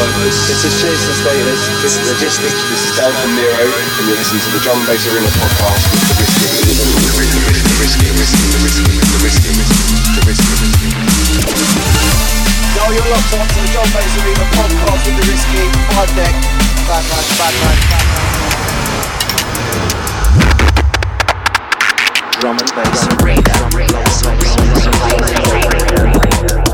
This 0.00 0.64
is 0.64 0.80
and 0.80 1.12
Status. 1.12 1.60
This 1.84 2.00
is 2.00 2.08
Logistics. 2.08 2.56
This 2.72 2.88
is 2.88 2.96
Dan 2.96 3.12
from 3.20 3.36
Miro. 3.36 3.52
And 3.52 4.08
you're 4.08 4.16
listening 4.16 4.40
to 4.40 4.50
the 4.56 4.60
Drum 4.64 4.80
Bass 4.88 5.04
Arena 5.04 5.28
podcast 5.36 5.92
with 5.92 6.40
the 6.40 6.56
Risky. 7.84 8.08
Yo, 12.72 12.82
you're 12.96 13.04
locked 13.12 13.28
on 13.36 13.44
to 13.44 13.60
the 13.60 13.68
Drum 13.76 13.84
Bass 13.92 14.08
Arena 14.24 14.40
podcast 14.56 15.04
with 15.04 15.20
the 15.20 15.24
Risky. 15.28 15.68
Five 15.92 16.08
deck. 16.16 16.32
Bad 16.88 17.04
man, 17.04 17.20
bad 17.36 17.52
man, 17.60 17.76
bad 17.92 18.08
man. 18.08 18.24
Drum 22.40 22.56
and 22.56 22.72
bass 22.72 23.04
arena. 23.20 23.52
Drum 23.52 23.76
and 23.76 23.92
bass 23.92 24.24
arena. 24.24 24.48
Drum 24.80 25.04
and 25.04 25.28
Bass 25.28 25.92
Arena. 25.92 26.69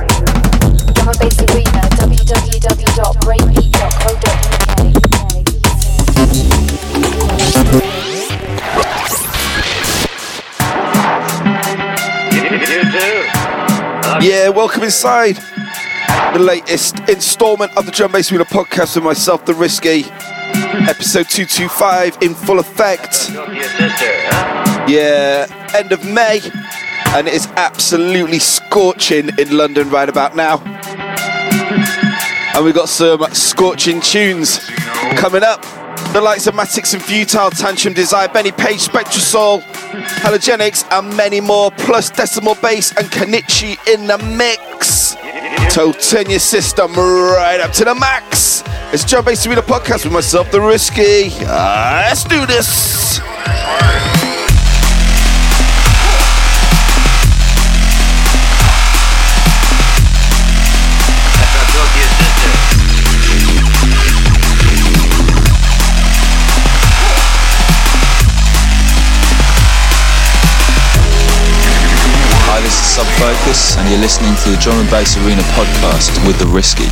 Yeah, 14.20 14.48
welcome 14.48 14.82
inside 14.82 15.36
the 16.32 16.40
latest 16.40 16.98
installment 17.08 17.76
of 17.76 17.86
the 17.86 17.92
Drum 17.92 18.10
Bass 18.10 18.32
Arena 18.32 18.44
podcast 18.44 18.96
with 18.96 19.04
myself, 19.04 19.44
The 19.46 19.54
Risky. 19.54 20.06
Episode 20.88 21.28
225 21.28 22.18
in 22.22 22.34
full 22.34 22.58
effect. 22.58 23.30
Yeah, 24.88 25.46
end 25.72 25.92
of 25.92 26.04
May, 26.04 26.40
and 27.14 27.28
it 27.28 27.34
is 27.34 27.46
absolutely 27.54 28.40
scorching 28.40 29.30
in 29.38 29.56
London 29.56 29.88
right 29.90 30.08
about 30.08 30.34
now. 30.34 30.56
And 32.56 32.64
we've 32.64 32.74
got 32.74 32.88
some 32.88 33.22
scorching 33.34 34.00
tunes 34.00 34.60
coming 35.18 35.42
up. 35.42 35.60
The 36.14 36.22
likes 36.22 36.46
of 36.46 36.54
Matix 36.54 36.94
and 36.94 37.02
Futile, 37.02 37.50
Tantrum 37.50 37.92
Desire, 37.92 38.28
Benny 38.28 38.50
Page, 38.50 38.80
Spectrasoul, 38.80 39.60
Halogenix, 40.22 40.90
and 40.90 41.14
many 41.14 41.42
more, 41.42 41.70
plus 41.72 42.08
Decimal 42.08 42.54
Bass 42.54 42.96
and 42.96 43.08
Konichi 43.08 43.76
in 43.92 44.06
the 44.06 44.16
mix. 44.16 45.16
So 45.74 45.92
turn 45.92 46.30
your 46.30 46.38
system 46.38 46.94
right 46.94 47.60
up 47.60 47.72
to 47.72 47.84
the 47.84 47.94
max. 47.94 48.62
It's 48.90 49.04
Drum 49.04 49.26
Bass 49.26 49.46
Arena 49.46 49.60
podcast 49.60 50.04
with 50.04 50.14
myself, 50.14 50.50
The 50.50 50.62
Risky. 50.62 51.28
Uh, 51.44 52.04
let's 52.08 52.24
do 52.24 52.46
this. 52.46 53.20
Subfocus, 72.96 73.76
and 73.76 73.90
you're 73.90 74.00
listening 74.00 74.34
to 74.36 74.48
the 74.48 74.56
Drum 74.56 74.80
and 74.80 74.88
Bass 74.88 75.18
Arena 75.18 75.42
podcast 75.52 76.16
with 76.26 76.38
The 76.38 76.46
Risky. 76.46 76.88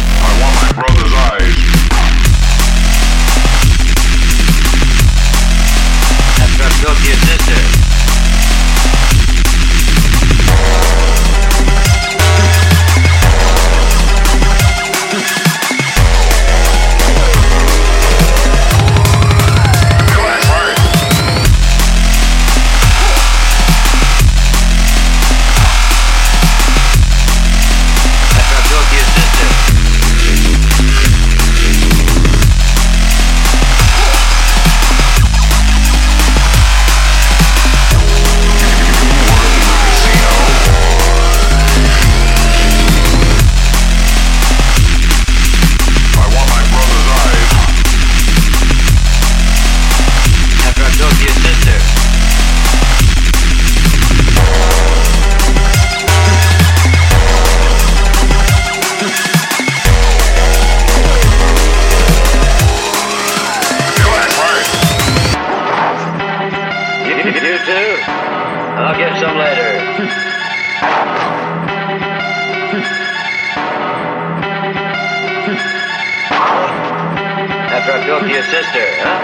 After 77.70 77.92
I 77.92 78.06
talk 78.06 78.22
your 78.28 78.42
sister, 78.42 78.86
huh? 78.98 79.18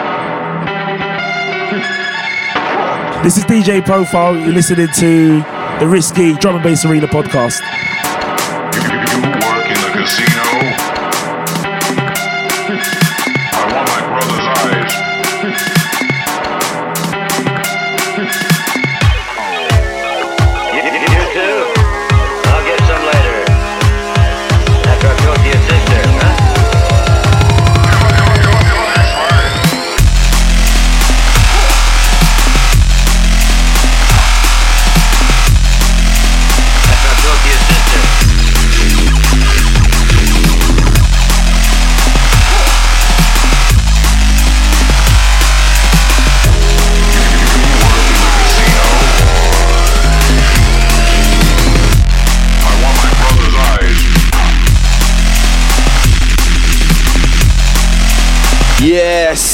This 3.24 3.36
is 3.36 3.44
DJ 3.44 3.84
Profile. 3.84 4.36
You're 4.36 4.52
listening 4.52 4.86
to 4.98 5.42
the 5.80 5.88
Risky 5.88 6.34
Drum 6.34 6.54
and 6.54 6.62
Bass 6.62 6.84
Arena 6.84 7.08
podcast. 7.08 7.60
You, 8.72 8.80
you, 8.80 8.90
you 9.26 9.32
work 9.48 9.66
in 9.66 9.74
the 9.74 9.90
casino. 9.98 10.39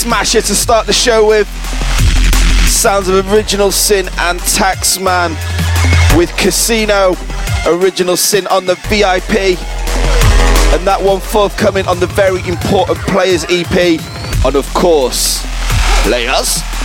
Yeah, 0.06 0.12
smash 0.12 0.34
it 0.36 0.44
to 0.44 0.54
start 0.54 0.86
the 0.86 0.92
show 0.92 1.26
with. 1.26 1.48
Sounds 2.68 3.08
of 3.08 3.32
Original 3.32 3.72
Sin 3.72 4.08
and 4.18 4.38
Taqxman 4.40 5.30
with 6.16 6.30
Casino. 6.36 7.16
Original 7.66 8.16
Sin 8.16 8.46
on 8.46 8.66
the 8.66 8.74
VIP. 8.88 9.58
And 10.74 10.86
that 10.86 10.98
one 11.00 11.20
forthcoming 11.20 11.86
on 11.86 11.98
the 11.98 12.06
very 12.06 12.40
important 12.48 12.98
Players 13.08 13.44
EP. 13.48 14.00
And 14.44 14.54
of 14.54 14.72
course, 14.74 15.44
Players. 16.04 16.75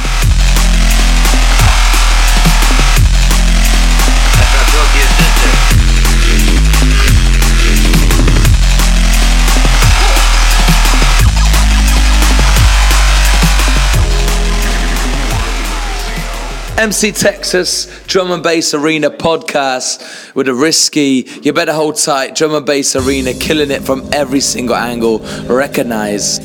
MC 16.82 17.12
Texas 17.12 17.86
Drum 18.08 18.32
and 18.32 18.42
Bass 18.42 18.74
Arena 18.74 19.12
podcast 19.12 20.34
with 20.34 20.48
a 20.48 20.54
risky. 20.56 21.28
You 21.44 21.54
better 21.54 21.74
hold 21.74 21.98
tight. 21.98 22.34
Drum 22.34 22.56
and 22.56 22.66
Bass 22.66 22.96
Arena, 22.96 23.36
killing 23.36 23.70
it 23.70 23.84
from 23.84 24.10
every 24.12 24.40
single 24.40 24.76
angle. 24.76 25.20
Recognize. 25.48 26.40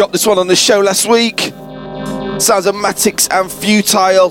Dropped 0.00 0.14
this 0.14 0.26
one 0.26 0.38
on 0.38 0.46
the 0.46 0.56
show 0.56 0.80
last 0.80 1.06
week. 1.06 1.52
Sounds 2.40 2.64
of 2.64 2.74
Matix 2.74 3.30
and 3.30 3.52
Futile 3.52 4.30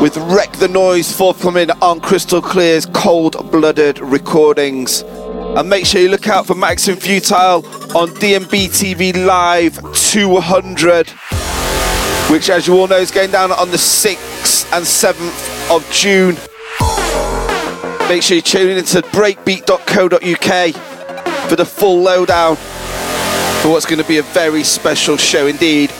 with 0.00 0.16
Wreck 0.16 0.52
the 0.58 0.68
Noise 0.68 1.10
forthcoming 1.10 1.72
on 1.82 1.98
Crystal 1.98 2.40
Clear's 2.40 2.86
Cold 2.86 3.50
Blooded 3.50 3.98
Recordings. 3.98 5.02
And 5.02 5.68
make 5.68 5.86
sure 5.86 6.00
you 6.00 6.08
look 6.08 6.28
out 6.28 6.46
for 6.46 6.54
Matix 6.54 6.88
and 6.88 7.02
Futile 7.02 7.66
on 7.96 8.10
DMB 8.10 8.68
TV 8.68 9.26
Live 9.26 9.74
200, 9.92 11.10
which, 12.30 12.48
as 12.48 12.68
you 12.68 12.78
all 12.78 12.86
know, 12.86 12.98
is 12.98 13.10
going 13.10 13.32
down 13.32 13.50
on 13.50 13.72
the 13.72 13.76
6th 13.76 14.72
and 14.72 14.84
7th 14.84 15.68
of 15.74 15.84
June. 15.90 16.36
Make 18.08 18.22
sure 18.22 18.36
you 18.36 18.40
tune 18.40 18.78
in 18.78 18.84
to 18.84 19.02
breakbeat.co.uk 19.02 20.76
for 21.48 21.56
the 21.56 21.64
full 21.64 22.02
lowdown 22.02 22.56
for 23.62 23.70
what's 23.70 23.86
going 23.86 24.00
to 24.00 24.08
be 24.08 24.18
a 24.18 24.22
very 24.22 24.62
special 24.62 25.16
show 25.16 25.46
indeed. 25.46 25.90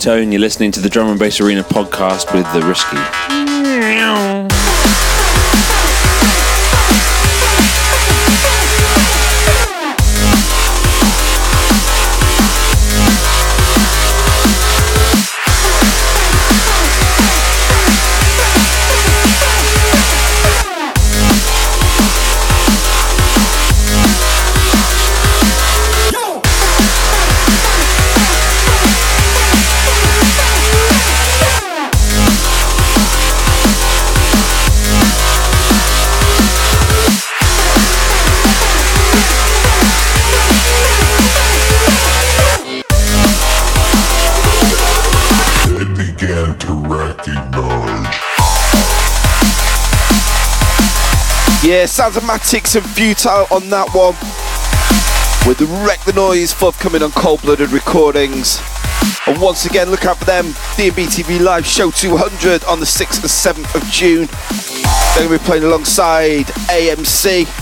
Tone. 0.00 0.32
You're 0.32 0.40
listening 0.40 0.72
to 0.72 0.80
the 0.80 0.88
Drum 0.88 1.10
and 1.10 1.18
Bass 1.18 1.40
Arena 1.42 1.62
podcast 1.62 2.32
with 2.34 2.50
the 2.54 2.66
Risky. 2.66 3.39
Sounds 51.90 52.16
of 52.16 52.22
Matix 52.22 52.76
and 52.76 52.86
Futile 52.86 53.46
on 53.50 53.68
that 53.70 53.88
one. 53.92 54.14
With 55.48 55.58
the 55.58 55.66
Wreck 55.84 56.00
the 56.04 56.12
Noise 56.12 56.52
forthcoming 56.52 57.02
on 57.02 57.10
Cold 57.10 57.42
Blooded 57.42 57.72
Recordings. 57.72 58.60
And 59.26 59.40
once 59.40 59.66
again, 59.66 59.90
look 59.90 60.04
out 60.04 60.18
for 60.18 60.24
them. 60.24 60.46
DB 60.76 61.06
TV 61.06 61.40
Live 61.40 61.66
Show 61.66 61.90
200 61.90 62.64
on 62.64 62.78
the 62.78 62.86
6th 62.86 63.22
and 63.22 63.64
7th 63.64 63.74
of 63.74 63.82
June. 63.90 64.26
They're 65.14 65.26
going 65.26 65.38
to 65.38 65.42
be 65.42 65.44
playing 65.44 65.64
alongside 65.64 66.46
AMC. 66.70 67.59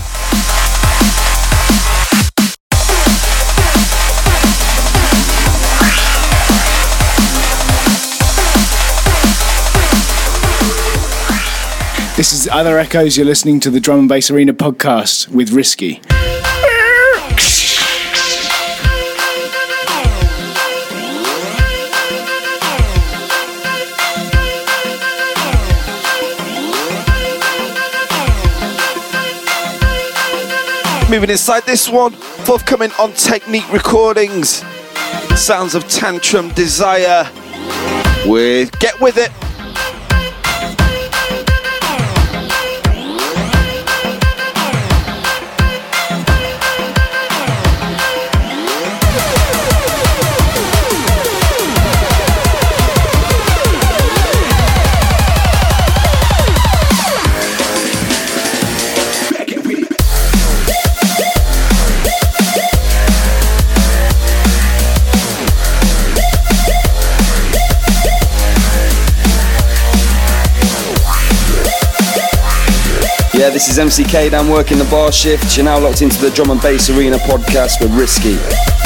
This 12.19 12.33
is 12.33 12.49
Other 12.49 12.77
Echoes. 12.77 13.15
You're 13.15 13.25
listening 13.25 13.61
to 13.61 13.69
the 13.69 13.79
Drum 13.79 13.99
and 13.99 14.09
Bass 14.09 14.29
Arena 14.29 14.53
podcast 14.53 15.29
with 15.29 15.51
Risky. 15.51 16.01
Moving 31.09 31.29
inside 31.29 31.63
this 31.63 31.87
one, 31.87 32.11
forthcoming 32.11 32.91
on 32.99 33.13
Technique 33.13 33.71
Recordings. 33.71 34.61
Sounds 35.37 35.73
of 35.73 35.87
Tantrum 35.87 36.49
Desire 36.49 37.23
with 38.25 38.77
Get 38.81 38.99
With 38.99 39.15
It. 39.15 39.31
This 73.59 73.77
is 73.77 73.77
MCK 73.77 74.33
I'm 74.33 74.47
working 74.47 74.77
the 74.77 74.85
bar 74.85 75.11
shift. 75.11 75.57
You're 75.57 75.65
now 75.65 75.77
locked 75.77 76.01
into 76.01 76.17
the 76.21 76.29
Drum 76.29 76.49
and 76.51 76.61
Bass 76.61 76.89
Arena 76.89 77.17
podcast 77.17 77.81
with 77.81 77.91
Risky. 77.91 78.78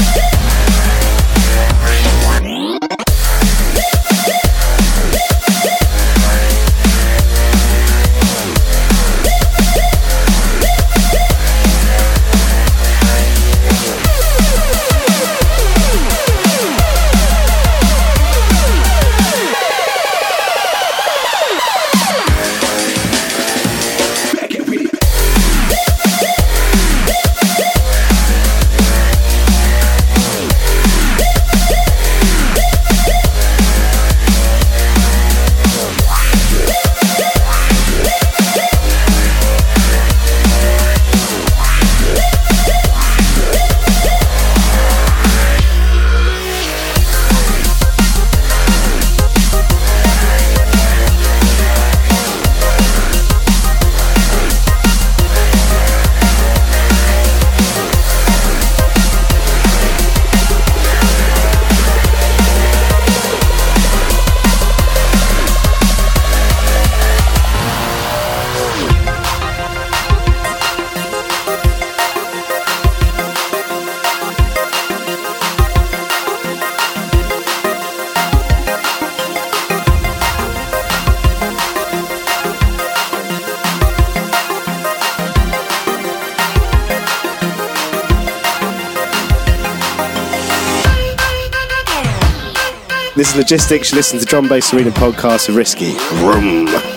Logistics. 93.53 93.91
You 93.91 93.98
listen 93.98 94.17
to 94.17 94.25
Drum 94.25 94.48
Bass 94.48 94.74
Arena 94.74 94.89
podcast 94.89 95.48
with 95.48 95.57
Risky. 95.57 95.93
Vroom. 96.15 96.92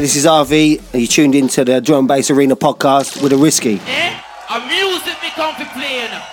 Yeah, 0.00 0.04
this 0.04 0.16
is 0.16 0.24
RV, 0.24 0.94
and 0.94 1.02
you 1.02 1.06
tuned 1.06 1.34
into 1.34 1.62
the 1.62 1.78
Drum 1.78 2.06
Bass 2.06 2.30
Arena 2.30 2.56
podcast 2.56 3.22
with 3.22 3.34
a 3.34 3.36
Risky. 3.36 3.82
Eh? 3.84 4.20
A 4.48 4.60
music 4.66 5.20
me 5.22 5.28
come 5.34 5.54
to 5.56 5.66
play 5.74 6.08
now. 6.08 6.26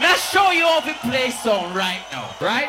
Let's 0.00 0.28
show 0.28 0.50
you 0.50 0.66
how 0.66 0.80
to 0.80 0.92
play 1.08 1.30
song 1.30 1.72
right 1.72 2.00
now, 2.10 2.28
right? 2.40 2.68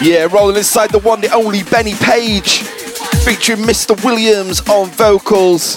Yeah, 0.00 0.28
rolling 0.32 0.56
inside 0.56 0.92
the 0.92 1.00
one, 1.00 1.20
the 1.20 1.30
only 1.34 1.62
Benny 1.64 1.92
Page, 1.96 2.62
featuring 3.22 3.58
Mr. 3.58 4.02
Williams 4.02 4.66
on 4.70 4.88
vocals. 4.92 5.76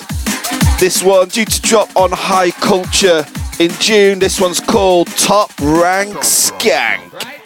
This 0.80 1.04
one 1.04 1.28
due 1.28 1.44
to 1.44 1.62
drop 1.62 1.94
on 1.98 2.12
High 2.14 2.52
Culture 2.52 3.26
in 3.60 3.72
June. 3.80 4.20
This 4.20 4.40
one's 4.40 4.60
called 4.60 5.08
Top 5.18 5.52
Rank 5.60 6.14
Skank. 6.22 7.02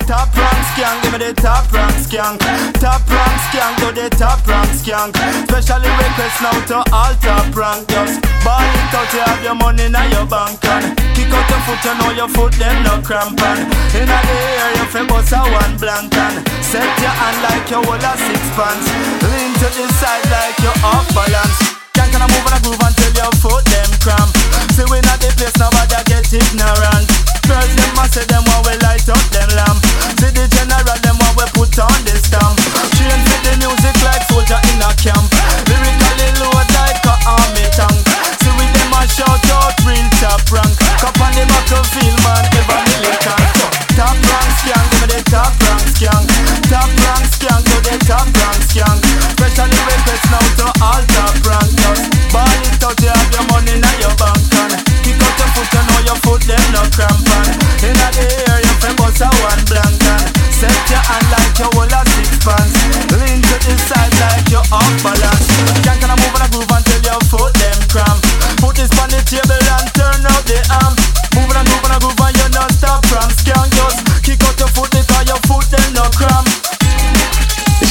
Top 0.07 0.35
rank 0.35 0.59
skank, 0.73 1.03
give 1.03 1.13
me 1.13 1.19
the 1.19 1.33
top 1.33 1.71
rank 1.71 1.93
skank. 1.95 2.39
Top 2.81 2.99
rank 3.07 3.37
skank, 3.47 3.75
to 3.79 3.87
the 3.95 4.09
top 4.17 4.45
rank 4.47 4.67
skank. 4.75 5.15
Specially 5.47 5.87
request 5.87 6.41
now 6.41 6.57
to 6.67 6.77
all 6.91 7.13
top 7.21 7.55
rank. 7.55 7.87
Just 7.87 8.19
ball 8.43 8.59
it 8.59 8.91
out, 8.91 9.13
you 9.13 9.23
have 9.23 9.43
your 9.43 9.55
money 9.55 9.85
in 9.85 9.95
your 10.11 10.25
bank 10.25 10.59
and 10.65 10.97
kick 11.15 11.31
out 11.31 11.47
your 11.47 11.61
foot, 11.63 11.79
you 11.85 11.93
know 11.95 12.11
your 12.11 12.27
foot 12.27 12.53
them 12.59 12.83
no 12.83 12.99
cramp 13.01 13.39
and 13.39 13.61
in 13.95 14.07
the 14.07 14.19
air 14.19 14.75
you 14.75 14.85
feel 14.91 15.07
bust 15.07 15.31
a 15.31 15.39
one 15.39 15.77
blank 15.77 16.11
and 16.11 16.43
set 16.59 16.91
your 16.99 17.13
hand 17.13 17.39
like 17.45 17.69
you 17.71 17.79
hold 17.79 18.03
a 18.03 18.13
six 18.17 18.41
pants. 18.57 18.87
Lean 19.31 19.53
to 19.63 19.67
the 19.79 19.87
side 19.95 20.27
like 20.27 20.57
you 20.59 20.73
off 20.83 21.07
balance. 21.15 21.70
Can 22.11 22.19
I 22.19 22.27
move 22.27 22.43
and 22.43 22.55
I 22.55 22.59
groove 22.59 22.83
until 22.83 23.11
your 23.15 23.31
foot 23.39 23.63
them 23.71 23.87
cramp. 24.03 24.35
See 24.75 24.83
we 24.91 24.99
not 25.07 25.23
the 25.23 25.31
place 25.39 25.55
nobody 25.55 25.95
get 26.11 26.27
ignorant. 26.27 27.07
Girls 27.47 27.71
them 27.71 27.99
a 27.99 28.03
say 28.11 28.27
them 28.27 28.43
want 28.51 28.67
we 28.67 28.75
light 28.83 29.07
up 29.07 29.23
them 29.31 29.47
lamp. 29.55 29.79
See 30.19 30.27
the 30.35 30.43
general 30.51 30.99
them 31.07 31.15
want 31.23 31.39
we 31.39 31.45
put 31.55 31.71
on 31.79 31.95
the 32.03 32.15
stamp. 32.19 32.59
Train 32.99 33.15
for 33.15 33.39
the 33.47 33.53
music 33.63 33.95
like 34.03 34.27
soldier 34.27 34.59
in 34.75 34.83
a 34.83 34.91
camp. 34.99 35.23
Lyrically 35.71 36.29
load 36.43 36.67
like 36.75 36.99
a 37.07 37.15
army 37.23 37.67
tank. 37.71 38.03
See 38.43 38.51
we 38.59 38.67
them 38.75 38.91
a 38.91 39.07
shout 39.07 39.47
out 39.55 39.79
real 39.87 40.03
top 40.19 40.43
rank. 40.51 40.75
Cup 40.99 41.15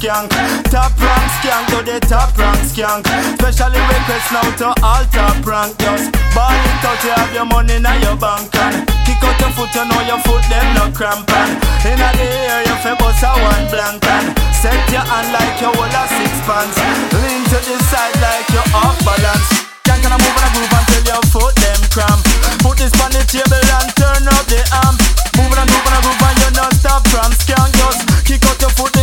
skank, 0.00 0.32
top 0.72 0.96
rank 0.96 1.28
skank. 1.36 1.64
to 1.68 1.78
the 1.84 2.00
top 2.08 2.32
rank 2.38 2.60
skank. 2.64 3.04
Specially 3.36 3.80
request 3.92 4.32
now 4.32 4.48
to 4.56 4.68
all 4.80 5.04
top 5.12 5.36
rank. 5.44 5.76
Just 5.76 6.08
ball 6.32 6.56
it 6.56 6.84
out, 6.88 7.04
you 7.04 7.12
have 7.12 7.32
your 7.36 7.44
money 7.44 7.76
in 7.76 7.84
your 8.00 8.16
bank 8.16 8.48
and 8.56 8.88
kick 9.04 9.20
out 9.20 9.36
your 9.36 9.52
foot, 9.52 9.68
you 9.76 9.84
know 9.84 10.00
your 10.08 10.20
foot 10.24 10.40
them 10.48 10.66
no 10.72 10.88
cramp 10.96 11.28
and 11.28 11.52
inna 11.84 12.08
the 12.16 12.24
air 12.24 12.64
you 12.64 12.76
fi 12.80 12.96
bust 12.96 13.20
a 13.20 13.30
one 13.44 13.66
blank 13.68 14.00
and 14.00 14.32
set 14.56 14.80
your 14.88 15.04
hand 15.04 15.28
like 15.36 15.60
you 15.60 15.68
hold 15.68 15.92
a 15.92 16.02
six 16.16 16.32
pants. 16.48 16.80
Lean 17.20 17.44
to 17.52 17.58
the 17.60 17.76
side 17.92 18.16
like 18.24 18.48
you 18.56 18.64
off 18.72 18.96
balance. 19.04 19.68
Can't 19.84 20.00
can 20.00 20.12
I 20.12 20.16
move 20.16 20.32
and 20.32 20.48
I 20.48 20.50
groove 20.56 20.74
until 20.80 21.02
your 21.12 21.24
foot 21.28 21.54
them 21.60 21.80
cramp. 21.92 22.20
Put 22.64 22.80
this 22.80 22.94
on 23.04 23.12
the 23.12 23.20
table 23.28 23.60
and 23.60 23.88
turn 24.00 24.24
up 24.32 24.48
the 24.48 24.64
amp. 24.88 24.96
Move 25.36 25.52
and 25.52 25.60
I 25.60 25.64
groove 25.68 25.84
and 25.84 25.96
I 25.96 26.00
groove 26.00 26.24
and 26.24 26.36
you 26.40 26.50
not 26.56 26.72
stop 26.72 27.04
from 27.12 27.28
skank. 27.36 27.68
Just 27.76 28.00
kick 28.24 28.40
out 28.48 28.56
your 28.64 28.72
foot 28.72 28.99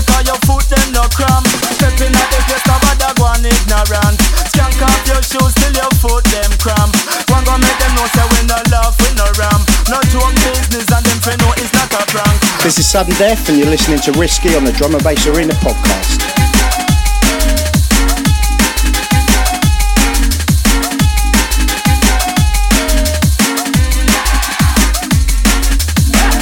no 0.92 1.04
cramp. 1.12 1.48
Stepping 1.76 2.14
at 2.14 2.28
the 2.32 2.40
place 2.48 2.68
of 2.68 2.82
a 2.86 2.94
dog 3.00 3.18
one 3.20 3.44
ignorant. 3.44 4.18
Skank 4.52 4.80
off 4.82 5.02
your 5.08 5.22
shoes 5.24 5.54
till 5.58 5.74
your 5.74 5.92
foot 6.00 6.24
them 6.32 6.52
cramp. 6.62 6.94
One 7.32 7.44
go 7.44 7.58
make 7.58 7.78
them 7.80 7.94
know 7.96 8.08
say 8.14 8.26
we 8.36 8.42
no 8.48 8.60
love, 8.72 8.96
we 9.02 9.10
no 9.18 9.28
ram. 9.38 9.62
No 9.90 10.00
joke 10.12 10.36
business 10.46 10.88
and 10.92 11.04
them 11.06 11.20
fi 11.24 11.36
know 11.42 11.52
it's 11.58 11.74
not 11.74 11.92
a 11.92 12.02
prank. 12.12 12.38
This 12.64 12.78
is 12.80 12.88
Sudden 12.88 13.14
Death, 13.16 13.50
and 13.50 13.58
you're 13.58 13.70
listening 13.70 14.00
to 14.08 14.12
Risky 14.20 14.56
on 14.56 14.64
the 14.64 14.72
Drum 14.72 14.94
and 14.94 15.04
Bass 15.04 15.26
Arena 15.28 15.54
podcast. 15.64 16.20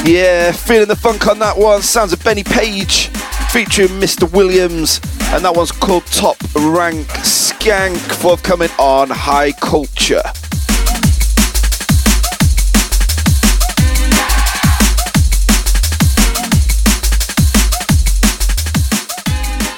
Yeah, 0.06 0.52
feeling 0.52 0.88
the 0.88 0.96
funk 0.96 1.26
on 1.28 1.40
that 1.40 1.58
one. 1.58 1.82
Sounds 1.82 2.14
of 2.14 2.24
Benny 2.24 2.44
Page 2.44 3.10
featuring 3.56 3.88
Mr. 4.02 4.30
Williams, 4.34 5.00
and 5.32 5.46
that 5.46 5.56
one's 5.56 5.72
called 5.72 6.06
Top 6.08 6.36
Rank 6.56 7.08
Skank, 7.24 7.96
forthcoming 8.16 8.68
on 8.78 9.10
High 9.10 9.54
Culture. 9.54 10.22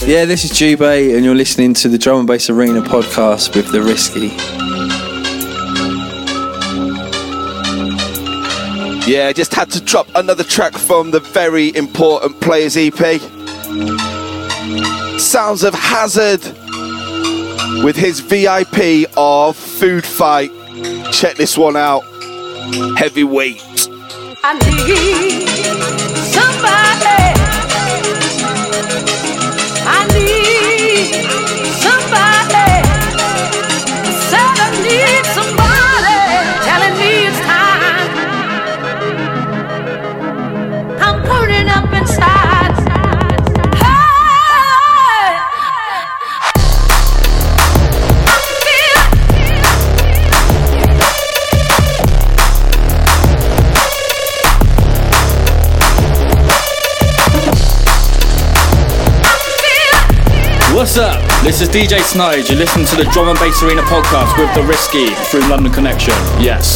Yeah, 0.09 0.25
this 0.25 0.43
is 0.43 0.53
Jubei, 0.53 1.15
and 1.15 1.23
you're 1.23 1.35
listening 1.35 1.75
to 1.75 1.87
the 1.87 1.99
Drum 1.99 2.17
and 2.17 2.27
Bass 2.27 2.49
Arena 2.49 2.81
podcast 2.81 3.55
with 3.55 3.71
The 3.71 3.83
Risky. 3.83 4.29
Yeah, 9.07 9.31
just 9.33 9.53
had 9.53 9.69
to 9.69 9.81
drop 9.81 10.07
another 10.15 10.43
track 10.43 10.73
from 10.73 11.11
the 11.11 11.19
very 11.19 11.75
important 11.75 12.41
Players 12.41 12.75
EP. 12.75 13.36
Sounds 15.19 15.63
of 15.63 15.73
Hazrd 15.73 16.43
with 17.83 17.95
his 17.95 18.19
VIP 18.19 19.05
of 19.15 19.55
Food 19.55 20.05
Fight. 20.05 20.51
Check 21.11 21.35
this 21.37 21.57
one 21.57 21.75
out. 21.75 22.01
Heavyweight. 22.97 23.61
I 24.43 24.53
need 24.53 25.47
somebody. 26.33 27.46
This 61.47 61.61
is 61.61 61.69
DJ 61.69 62.01
Snide. 62.01 62.49
You're 62.49 62.57
listening 62.57 62.85
to 62.87 62.97
the 62.97 63.05
Drum 63.05 63.29
and 63.29 63.39
Bass 63.39 63.63
Arena 63.63 63.81
podcast 63.83 64.37
with 64.37 64.53
The 64.53 64.63
Risky 64.63 65.07
through 65.31 65.49
London 65.49 65.71
Connection. 65.71 66.11
Yes. 66.43 66.75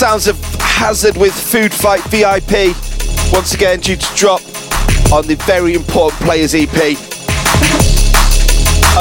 Sounds 0.00 0.28
of 0.28 0.36
Hazrd 0.36 1.18
with 1.18 1.34
Food 1.34 1.74
Fight 1.74 2.00
VIP. 2.04 2.74
Once 3.34 3.52
again, 3.52 3.80
due 3.80 3.96
to 3.96 4.16
drop 4.16 4.40
on 5.12 5.26
the 5.26 5.34
very 5.44 5.74
important 5.74 6.18
Players 6.22 6.54
EP. 6.54 6.96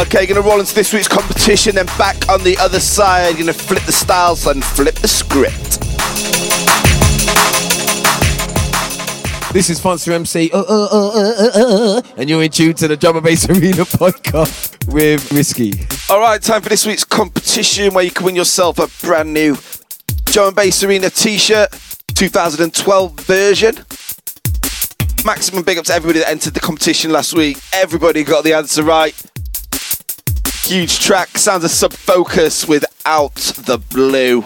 Okay, 0.06 0.26
gonna 0.26 0.42
roll 0.42 0.60
into 0.60 0.76
this 0.76 0.92
week's 0.92 1.08
competition, 1.08 1.76
then 1.76 1.86
back 1.98 2.28
on 2.28 2.44
the 2.44 2.58
other 2.58 2.82
side, 2.82 3.30
you're 3.30 3.40
gonna 3.46 3.54
flip 3.54 3.82
the 3.84 3.94
styles 3.94 4.46
and 4.46 4.62
flip 4.62 4.94
the 4.96 5.08
script. 5.08 5.80
This 9.54 9.70
is 9.70 9.80
Fonster 9.80 10.12
MC, 10.12 10.52
uh, 10.52 10.60
uh, 10.60 10.64
uh, 10.68 11.12
uh, 11.16 11.50
uh, 11.56 11.98
uh, 11.98 12.02
and 12.18 12.30
you're 12.30 12.44
in 12.44 12.52
tune 12.52 12.74
to 12.74 12.90
the 12.90 12.98
Drum 12.98 13.16
and 13.16 13.24
Bass 13.24 13.50
Arena 13.50 13.62
podcast 13.86 14.94
with 14.94 15.32
Risky. 15.32 15.72
All 16.10 16.20
right, 16.20 16.42
time 16.42 16.62
for 16.62 16.68
this 16.68 16.86
week's 16.86 17.06
competition 17.06 17.94
where 17.94 18.04
you 18.04 18.12
can 18.12 18.26
win 18.26 18.36
yourself 18.36 18.80
a 18.80 18.90
brand 19.06 19.34
new 19.34 19.56
Drum 20.32 20.48
and 20.48 20.56
Bass 20.56 20.84
Arena 20.84 21.10
t-shirt, 21.10 21.72
2012 22.14 23.20
version. 23.22 23.76
Maximum 25.26 25.64
big 25.64 25.80
up 25.80 25.86
to 25.86 25.94
everybody 25.94 26.20
that 26.20 26.30
entered 26.30 26.54
the 26.54 26.60
competition 26.60 27.12
last 27.12 27.34
week. 27.34 27.58
Everybody 27.74 28.24
got 28.24 28.44
the 28.44 28.54
answer 28.54 28.84
right. 28.84 29.16
Huge 30.64 31.00
track, 31.00 31.30
sounds 31.38 31.64
of 31.64 31.72
Sub 31.72 31.94
Focus 31.94 32.68
without 32.68 33.34
the 33.34 33.80
Blue. 33.90 34.44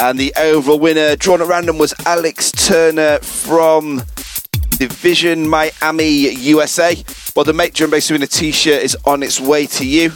And 0.00 0.18
the 0.18 0.32
overall 0.38 0.78
winner, 0.78 1.14
drawn 1.14 1.42
at 1.42 1.48
random, 1.48 1.76
was 1.76 1.92
Alex 2.06 2.50
Turner 2.50 3.18
from 3.18 4.00
Division 4.78 5.46
Miami, 5.46 6.32
USA. 6.36 6.96
Well, 7.36 7.44
the 7.44 7.52
Make 7.52 7.74
Drum 7.74 7.90
Bass 7.90 8.10
Arena 8.10 8.26
t 8.26 8.50
shirt 8.50 8.82
is 8.82 8.96
on 9.04 9.22
its 9.22 9.38
way 9.40 9.66
to 9.66 9.86
you. 9.86 10.12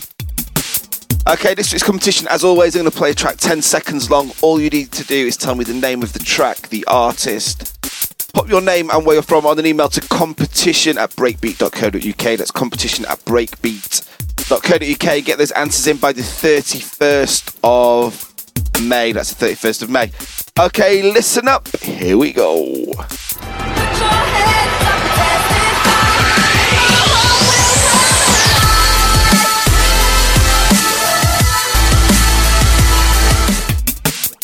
Okay, 1.29 1.55
this 1.55 1.73
week's 1.73 1.85
competition, 1.85 2.27
as 2.29 2.43
always, 2.43 2.75
I'm 2.75 2.83
going 2.83 2.91
to 2.91 2.99
play 2.99 3.13
a 3.13 3.15
track 3.15 3.37
10 3.37 3.63
seconds 3.63 4.11
long. 4.11 4.33
All 4.43 4.61
you 4.61 4.69
need 4.69 4.91
to 4.93 5.05
do 5.05 5.15
is 5.15 5.37
tell 5.37 5.55
me 5.55 5.63
the 5.63 5.73
name 5.73 6.03
of 6.03 6.15
the 6.15 6.19
track, 6.19 6.69
the 6.71 6.85
artist. 6.89 8.33
Pop 8.33 8.49
your 8.49 8.61
name 8.61 8.91
and 8.91 9.07
where 9.07 9.15
you're 9.15 9.23
from 9.23 9.47
on 9.47 9.57
an 9.57 9.65
email 9.65 9.89
to 9.91 10.01
competition 10.01 10.99
at 10.99 11.11
breakbeat.co.uk. 11.11 12.39
That's 12.39 12.51
competition 12.51 13.07
at 13.07 13.21
breakbeat.co.uk. 13.21 15.25
Get 15.25 15.39
those 15.39 15.53
answers 15.53 15.87
in 15.87 15.99
by 15.99 16.13
the 16.13 16.23
31st 16.23 17.57
of 17.63 18.83
May. 18.83 19.13
That's 19.13 19.35
the 19.35 19.47
31st 19.47 19.83
of 19.83 19.91
May. 19.91 20.11
Okay, 20.59 21.03
listen 21.03 21.47
up. 21.47 21.69
Here 21.77 22.19
we 22.19 22.33
go. 22.33 22.95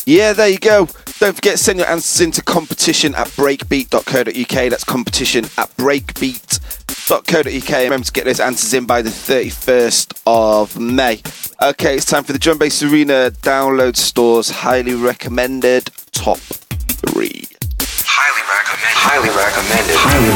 Yeah, 0.08 0.32
there 0.32 0.48
you 0.48 0.58
go. 0.58 0.88
Don't 1.20 1.36
forget 1.36 1.58
to 1.58 1.62
send 1.62 1.78
your 1.78 1.86
answers 1.86 2.22
into 2.22 2.42
competition 2.42 3.14
at 3.14 3.26
breakbeat.co.uk. 3.26 4.70
That's 4.70 4.82
competition 4.82 5.44
at 5.58 5.68
breakbeat.co.uk. 5.76 7.44
Remember 7.82 8.06
to 8.06 8.12
get 8.12 8.24
those 8.24 8.40
answers 8.40 8.72
in 8.72 8.86
by 8.86 9.02
the 9.02 9.10
31st 9.10 10.18
of 10.26 10.80
May. 10.80 11.20
Okay, 11.60 11.96
it's 11.96 12.06
time 12.06 12.24
for 12.24 12.32
the 12.32 12.38
Drum 12.38 12.56
Bass 12.56 12.82
Arena 12.82 13.30
download 13.42 13.96
stores. 13.96 14.48
Highly 14.48 14.94
recommended 14.94 15.90
top 16.12 16.38
three. 16.38 17.44
Highly 17.82 18.40
recommended. 18.48 18.96
Highly 18.96 19.28
recommended. 19.28 19.94
Highly 19.94 20.30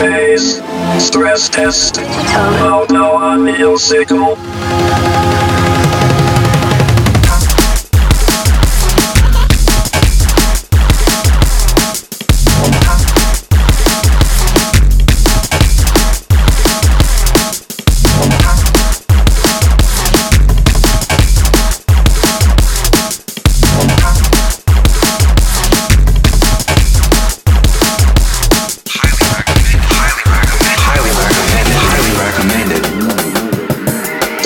recommended. 0.00 0.58
Phase. 0.98 1.06
Stress 1.06 1.48
test. 1.48 1.98
Now, 1.98 2.86
now 2.90 3.12
on 3.12 3.44
musical. 3.44 4.36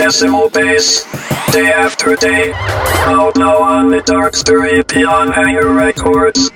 Decimal 0.06 0.48
bass. 0.50 1.02
Day 1.50 1.72
after 1.72 2.14
day. 2.14 2.52
Out 3.06 3.34
now 3.36 3.60
on 3.60 3.90
the 3.90 4.00
dark 4.02 4.34
EP 4.36 4.86
beyond 4.86 5.34
Hanger 5.34 5.72
Records. 5.72 6.52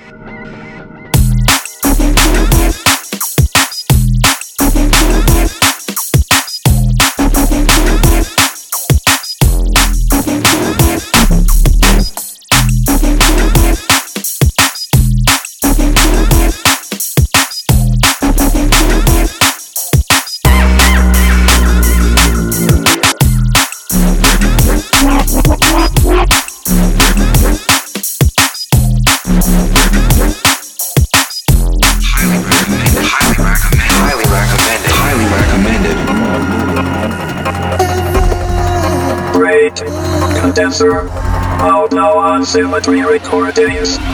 Symmetry 42.51 43.01
Recordings. 43.05 44.10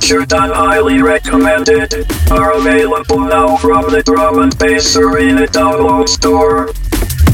Featured 0.00 0.32
and 0.34 0.52
highly 0.52 1.00
recommended 1.00 1.94
are 2.30 2.52
available 2.52 3.20
now 3.20 3.56
from 3.56 3.90
the 3.90 4.02
Drum 4.04 4.40
and 4.40 4.56
Bass 4.58 4.94
Arena 4.94 5.46
download 5.46 6.06
store 6.08 6.68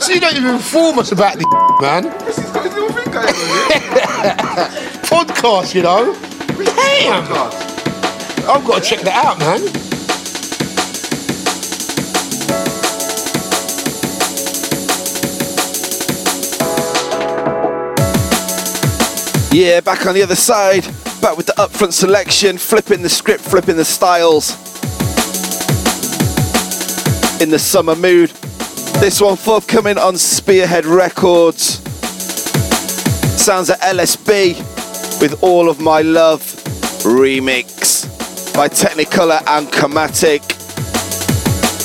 So 0.00 0.12
you 0.12 0.20
don't 0.20 0.36
even 0.36 0.54
inform 0.54 0.98
us 0.98 1.12
about 1.12 1.38
the 1.38 1.44
man. 1.80 2.04
Podcast, 5.04 5.74
you 5.74 5.82
know. 5.82 6.14
Damn. 6.56 7.24
I've 8.48 8.64
got 8.66 8.82
to 8.82 8.88
check 8.88 9.00
that 9.00 9.24
out, 9.24 9.38
man. 9.38 9.60
Yeah, 19.52 19.80
back 19.80 20.06
on 20.06 20.14
the 20.14 20.22
other 20.22 20.34
side, 20.34 20.84
back 21.20 21.36
with 21.36 21.44
the 21.44 21.52
upfront 21.58 21.92
selection, 21.92 22.56
flipping 22.56 23.02
the 23.02 23.10
script, 23.10 23.42
flipping 23.42 23.76
the 23.76 23.84
styles. 23.84 24.52
In 27.42 27.50
the 27.50 27.58
summer 27.58 27.94
mood. 27.94 28.32
This 29.02 29.20
one 29.20 29.36
forthcoming 29.36 29.98
on 29.98 30.16
Spearhead 30.16 30.86
Records. 30.86 31.82
Sounds 33.36 33.68
at 33.68 33.80
LSB 33.80 34.56
with 35.20 35.42
All 35.42 35.68
of 35.68 35.80
My 35.80 36.02
Love 36.02 36.40
remix 37.02 38.06
by 38.54 38.68
Technicolor 38.68 39.42
and 39.48 39.72
Chromatic. 39.72 40.42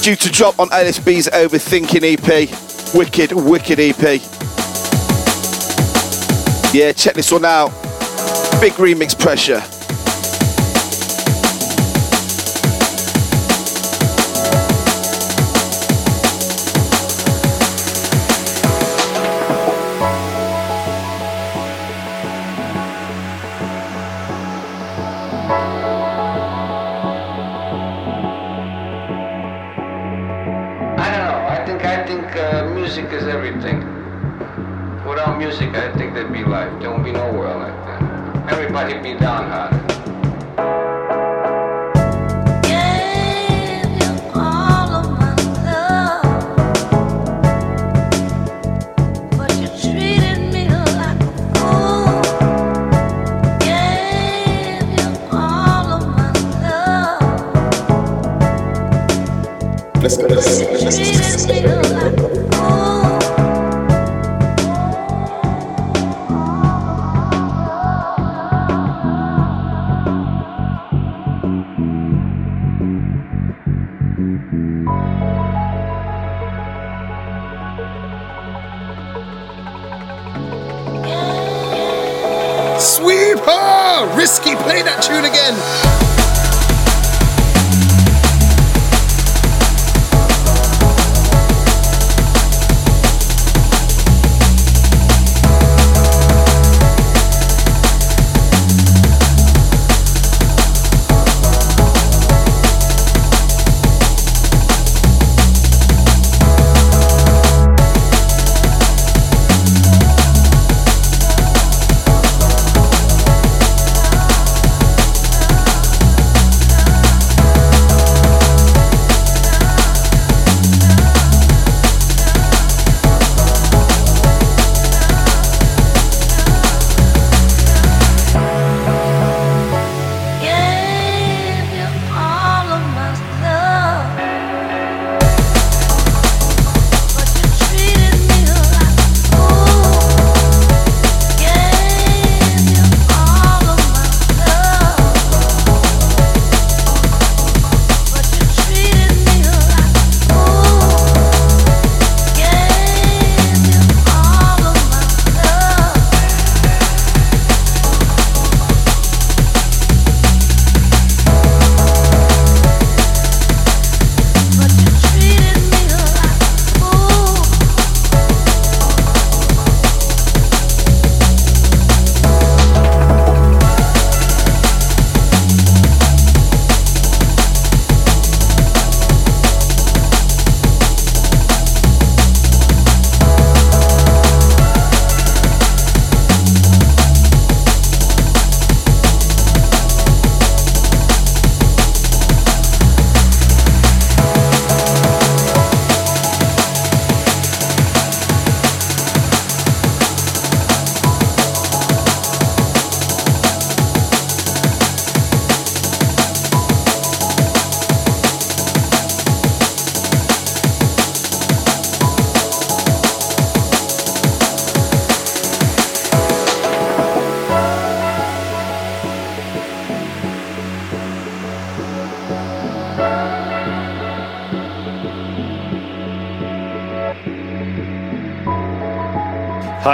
due 0.03 0.15
to 0.15 0.29
drop 0.31 0.59
on 0.59 0.69
LSB's 0.69 1.27
Overthinking 1.29 2.03
EP. 2.03 2.93
Wicked, 2.93 3.31
wicked 3.31 3.79
EP. 3.79 4.21
Yeah, 6.71 6.91
check 6.91 7.15
this 7.15 7.31
one 7.31 7.45
out. 7.45 7.69
Big 8.61 8.73
remix 8.73 9.19
pressure. 9.19 9.63
Music 32.97 33.13
is 33.13 33.27
everything. 33.27 33.79
Without 35.07 35.37
music, 35.37 35.75
I 35.75 35.93
think 35.97 36.15
there'd 36.15 36.33
be 36.33 36.43
life. 36.43 36.81
There 36.81 36.89
won't 36.89 37.03
be 37.03 37.11
no 37.11 37.31
world 37.31 37.61
like 37.61 37.85
that. 37.85 38.51
Everybody 38.51 38.97
be 39.03 39.13
downhearted. 39.19 39.96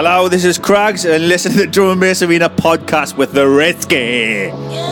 Hello, 0.06 0.28
this 0.28 0.44
is 0.44 0.60
Krags, 0.60 1.10
and 1.10 1.30
listen 1.30 1.54
to 1.54 1.60
the 1.60 1.66
Drum 1.66 1.92
and 1.92 2.02
Bass 2.02 2.22
Arena 2.22 2.50
podcast 2.50 3.16
with 3.16 3.32
the 3.32 3.48
Risky. 3.48 4.83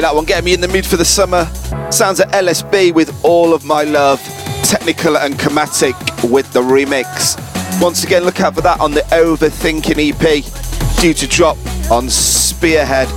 That 0.00 0.14
one 0.14 0.24
getting 0.24 0.44
me 0.44 0.52
in 0.52 0.60
the 0.60 0.68
mood 0.68 0.84
for 0.84 0.96
the 0.96 1.04
summer. 1.04 1.46
Sounds 1.90 2.20
at 2.20 2.28
LSB 2.32 2.92
with 2.92 3.24
All 3.24 3.54
of 3.54 3.64
My 3.64 3.84
Love, 3.84 4.20
Technical 4.64 5.16
and 5.16 5.38
Chromatic 5.38 5.94
with 6.24 6.52
the 6.52 6.60
remix. 6.60 7.38
Once 7.80 8.04
again, 8.04 8.24
look 8.24 8.40
out 8.40 8.54
for 8.54 8.60
that 8.60 8.80
on 8.80 8.92
the 8.92 9.00
Overthinking 9.12 10.12
EP, 10.12 11.00
due 11.00 11.14
to 11.14 11.26
drop 11.26 11.56
on 11.90 12.10
Spearhead. 12.10 13.08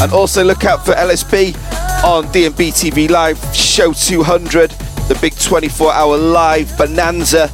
And 0.00 0.12
also 0.12 0.42
look 0.42 0.64
out 0.64 0.86
for 0.86 0.92
LSB 0.92 1.54
on 2.02 2.24
DMB 2.26 2.72
TV 2.72 3.10
Live, 3.10 3.38
show 3.54 3.92
200, 3.92 4.70
the 5.08 5.18
big 5.20 5.36
24 5.38 5.92
hour 5.92 6.16
live 6.16 6.76
bonanza 6.78 7.50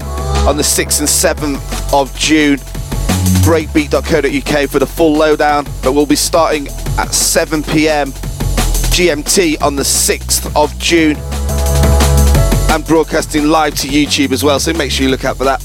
on 0.47 0.57
the 0.57 0.63
6th 0.63 1.01
and 1.01 1.09
7th 1.09 1.93
of 1.93 2.15
June. 2.17 2.59
Breakbeat.co.uk 3.49 4.69
for 4.69 4.79
the 4.79 4.87
full 4.87 5.15
lowdown, 5.15 5.65
but 5.83 5.95
we'll 5.95 6.05
be 6.05 6.17
starting 6.17 6.69
at 6.99 7.15
7 7.15 7.63
pm 7.63 8.11
GMT 8.93 9.63
on 9.63 9.75
the 9.75 9.83
6th 9.83 10.55
of 10.55 10.79
June 10.79 11.17
and 12.71 12.87
broadcasting 12.87 13.47
live 13.47 13.75
to 13.77 13.89
YouTube 13.89 14.33
as 14.33 14.45
well, 14.45 14.61
so 14.61 14.75
make 14.75 14.91
sure 14.91 15.07
you 15.07 15.11
look 15.11 15.25
out 15.25 15.39
for 15.39 15.45
that. 15.45 15.61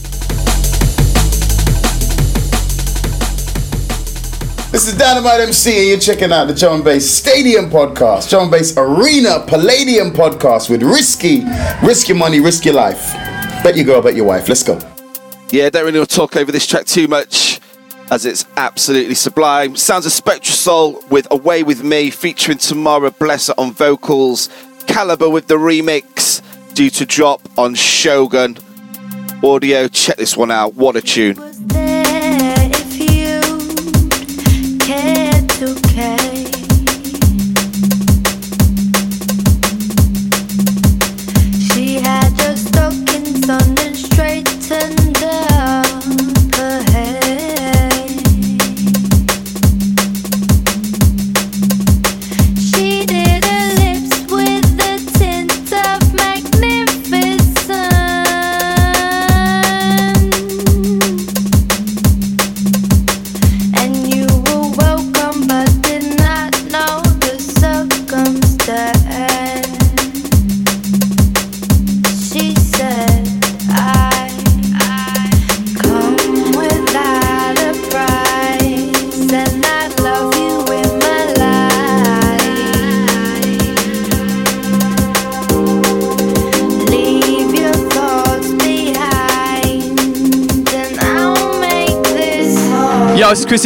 This 4.71 4.87
is 4.87 4.97
Dynamite 4.97 5.41
MC, 5.41 5.79
and 5.79 5.87
you're 5.89 5.99
checking 5.99 6.31
out 6.31 6.45
the 6.45 6.53
John 6.53 6.85
Bass 6.85 7.05
Stadium 7.05 7.69
podcast, 7.69 8.29
John 8.29 8.49
Bass 8.49 8.77
Arena 8.77 9.43
Palladium 9.45 10.11
podcast 10.11 10.69
with 10.69 10.83
Risky, 10.83 11.43
Risk 11.85 12.07
Your 12.07 12.17
Money, 12.17 12.39
Risk 12.39 12.63
Your 12.63 12.75
Life. 12.75 13.11
Bet 13.61 13.75
your 13.75 13.83
girl, 13.83 14.01
bet 14.01 14.15
your 14.15 14.25
wife. 14.25 14.47
Let's 14.47 14.63
go. 14.63 14.79
Yeah, 15.51 15.69
don't 15.69 15.83
really 15.83 15.99
want 15.99 16.09
to 16.09 16.15
talk 16.15 16.37
over 16.37 16.49
this 16.49 16.65
track 16.65 16.85
too 16.85 17.09
much 17.09 17.59
as 18.13 18.27
it's 18.27 18.45
absolutely 18.57 19.15
sublime. 19.15 19.75
Sounds 19.75 20.05
of 20.05 20.11
Spectrasoul 20.11 21.09
with 21.09 21.27
Away 21.31 21.63
With 21.63 21.83
Me 21.83 22.11
featuring 22.11 22.59
Tamara 22.59 23.09
Blessa 23.09 23.55
on 23.57 23.73
vocals, 23.73 24.49
Calibre 24.85 25.31
with 25.31 25.47
the 25.47 25.55
remix 25.55 26.43
due 26.75 26.91
to 26.91 27.07
drop 27.07 27.41
on 27.57 27.73
Shogun 27.73 28.55
Audio. 29.43 29.87
Check 29.87 30.17
this 30.17 30.37
one 30.37 30.51
out. 30.51 30.75
What 30.75 30.95
a 30.95 31.01
tune. 31.01 31.82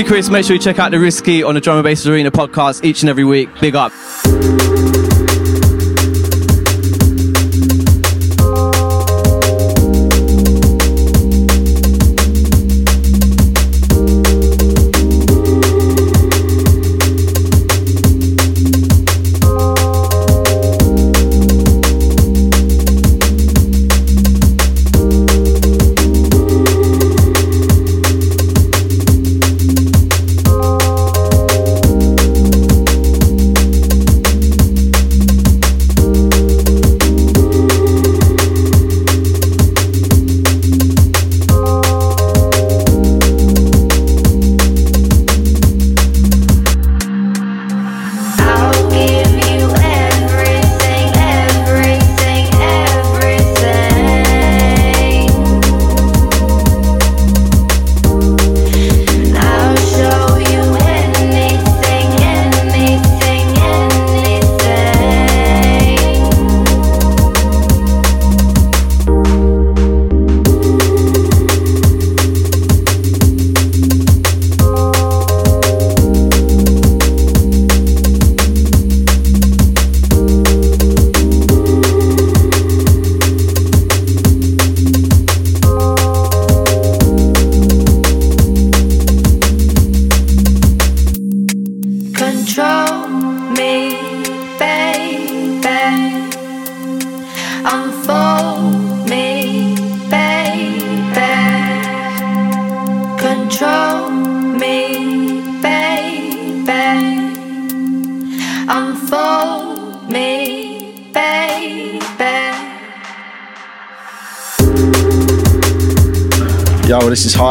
Chris. 0.03 0.29
Make 0.29 0.45
sure 0.45 0.55
you 0.55 0.61
check 0.61 0.79
out 0.79 0.91
the 0.91 0.99
Risky 0.99 1.43
on 1.43 1.55
the 1.55 1.61
Drum 1.61 1.77
and 1.77 1.83
Bass 1.83 2.05
Arena 2.05 2.31
podcast 2.31 2.83
each 2.83 3.01
and 3.01 3.09
every 3.09 3.23
week. 3.23 3.49
Big 3.59 3.75
up. 3.75 3.91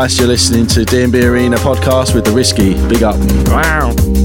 You're 0.09 0.29
listening 0.29 0.69
to 0.69 0.85
DMB 0.85 1.29
Arena 1.29 1.57
podcast 1.57 2.15
with 2.15 2.25
the 2.25 2.31
Risky. 2.31 2.75
Big 2.89 3.03
up. 3.03 3.17
Wow. 3.49 4.16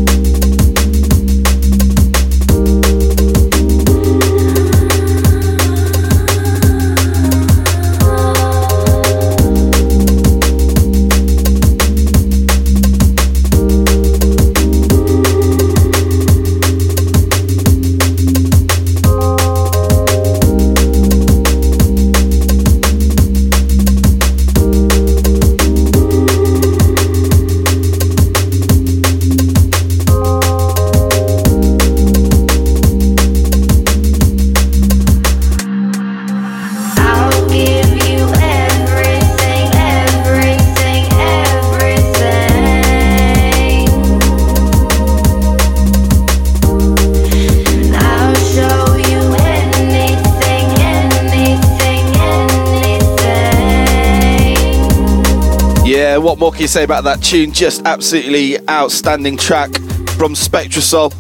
You 56.62 56.68
say 56.68 56.84
about 56.84 57.06
that 57.06 57.24
tune? 57.24 57.54
Just 57.54 57.88
absolutely 57.88 58.60
outstanding 58.70 59.36
track 59.36 59.74
from 60.12 60.36
Spectrasoul. 60.36 61.12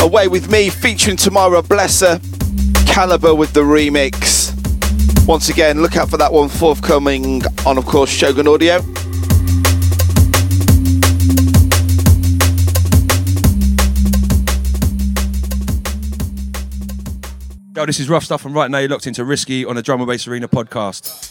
Away 0.00 0.28
with 0.28 0.52
Me 0.52 0.68
featuring 0.70 1.16
Tamara 1.16 1.62
Blessa, 1.62 2.20
Calibre 2.86 3.34
with 3.34 3.52
the 3.54 3.62
remix. 3.62 4.54
Once 5.26 5.48
again, 5.48 5.82
look 5.82 5.96
out 5.96 6.08
for 6.08 6.16
that 6.18 6.32
one 6.32 6.48
forthcoming 6.48 7.42
on, 7.66 7.76
of 7.76 7.86
course, 7.86 8.08
Shogun 8.08 8.46
Audio. 8.46 8.76
Yo, 17.74 17.84
this 17.84 17.98
is 17.98 18.08
Rough 18.08 18.22
Stuff, 18.22 18.44
and 18.44 18.54
right 18.54 18.70
now 18.70 18.78
you're 18.78 18.90
locked 18.90 19.08
into 19.08 19.24
Risky 19.24 19.64
on 19.64 19.74
the 19.74 19.82
Drum 19.82 20.00
and 20.00 20.08
Bass 20.08 20.28
Arena 20.28 20.46
podcast. 20.46 21.25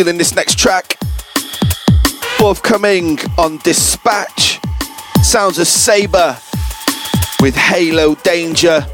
Feeling 0.00 0.16
this 0.16 0.34
next 0.34 0.58
track. 0.58 0.96
Forthcoming 2.38 3.18
on 3.36 3.58
Dispatch. 3.58 4.58
Sounds 5.22 5.58
of 5.58 5.66
Sabre 5.66 6.38
with 7.42 7.54
Halo 7.54 8.14
Danger. 8.14 8.86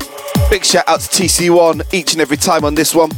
Big 0.51 0.65
shout 0.65 0.83
out 0.89 0.99
to 0.99 1.23
TC1 1.23 1.95
each 1.95 2.15
and 2.15 2.21
every 2.21 2.37
time 2.37 2.65
on 2.65 2.75
this 2.75 2.93
one. 2.93 3.13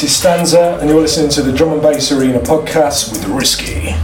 This 0.00 0.12
is 0.12 0.16
Stanza, 0.16 0.78
and 0.80 0.88
you're 0.88 0.98
listening 0.98 1.28
to 1.32 1.42
the 1.42 1.52
Drum 1.52 1.72
and 1.72 1.82
Bass 1.82 2.10
Arena 2.10 2.38
podcast 2.38 3.12
with 3.12 3.22
Risky. 3.26 3.94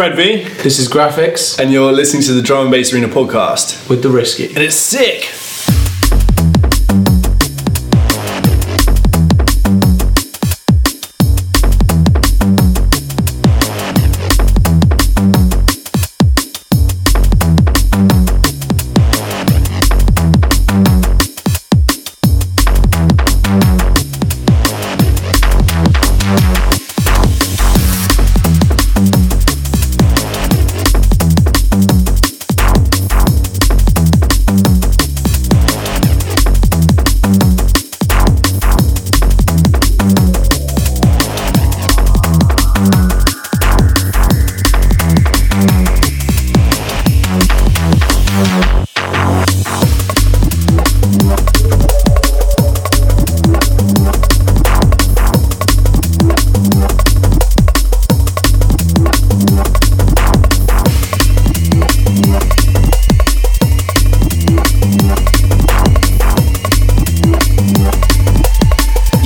Fred 0.00 0.16
V. 0.16 0.44
This 0.62 0.78
is 0.78 0.88
Grafix. 0.88 1.58
And 1.60 1.70
you're 1.70 1.92
listening 1.92 2.22
to 2.22 2.32
the 2.32 2.40
Drum 2.40 2.62
and 2.62 2.70
Bass 2.70 2.90
Arena 2.90 3.06
podcast 3.06 3.86
with 3.90 4.02
The 4.02 4.08
Risky. 4.08 4.46
And 4.46 4.56
it's 4.56 4.74
sick. 4.74 5.24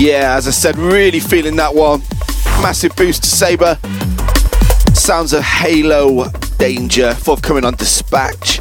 Yeah, 0.04 0.36
as 0.36 0.46
I 0.46 0.50
said, 0.50 0.76
really 0.76 1.18
feeling 1.18 1.56
that 1.56 1.74
one. 1.74 2.02
Massive 2.60 2.94
boost 2.94 3.22
to 3.22 3.28
Sabre. 3.30 3.78
Sounds 4.92 5.32
of 5.32 5.42
Halo 5.42 6.28
Danger, 6.58 7.14
forthcoming 7.14 7.64
on 7.64 7.72
Dispatch. 7.76 8.58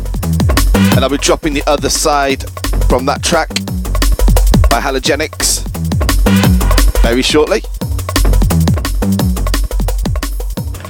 And 0.95 0.99
I'll 0.99 1.09
be 1.09 1.17
dropping 1.17 1.53
the 1.53 1.63
other 1.67 1.89
side 1.89 2.49
from 2.87 3.05
that 3.07 3.23
track 3.23 3.49
by 4.69 4.79
Halogenix 4.79 5.67
very 7.01 7.21
shortly. 7.21 7.61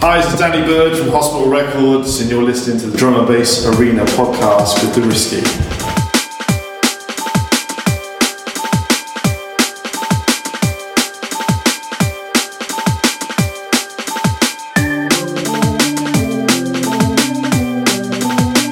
Hi, 0.01 0.21
this 0.21 0.33
is 0.33 0.39
Danny 0.39 0.63
Bird 0.67 0.95
from 0.95 1.09
Hospital 1.09 1.49
Records, 1.49 2.21
and 2.21 2.29
you're 2.29 2.43
listening 2.43 2.77
to 2.81 2.91
the 2.91 2.95
Drum 2.95 3.15
and 3.15 3.27
Bass 3.27 3.65
Arena 3.65 4.05
podcast 4.05 4.83
with 4.83 4.93
The 4.93 5.01
Risky. 5.01 5.72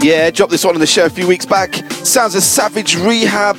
Yeah, 0.02 0.32
dropped 0.32 0.52
this 0.52 0.66
one 0.66 0.74
on 0.74 0.80
the 0.80 0.88
show 0.88 1.06
a 1.06 1.10
few 1.12 1.28
weeks 1.28 1.46
back. 1.46 1.76
Sounds 1.92 2.34
of 2.34 2.42
Savage 2.42 2.96
Rehab, 2.96 3.56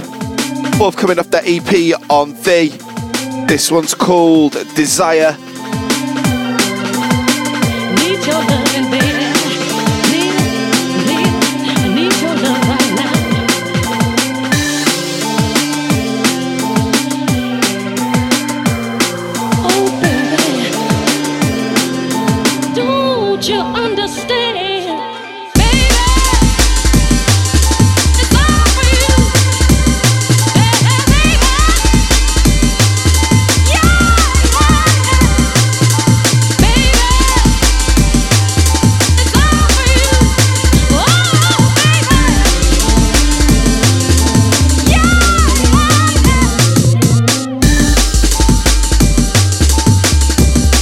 forthcoming 0.76 1.20
off 1.20 1.30
that 1.30 1.44
EP 1.46 1.94
on 2.10 2.32
The. 2.42 3.46
This 3.46 3.70
one's 3.70 3.94
called 3.94 4.54
Desire. 4.74 5.36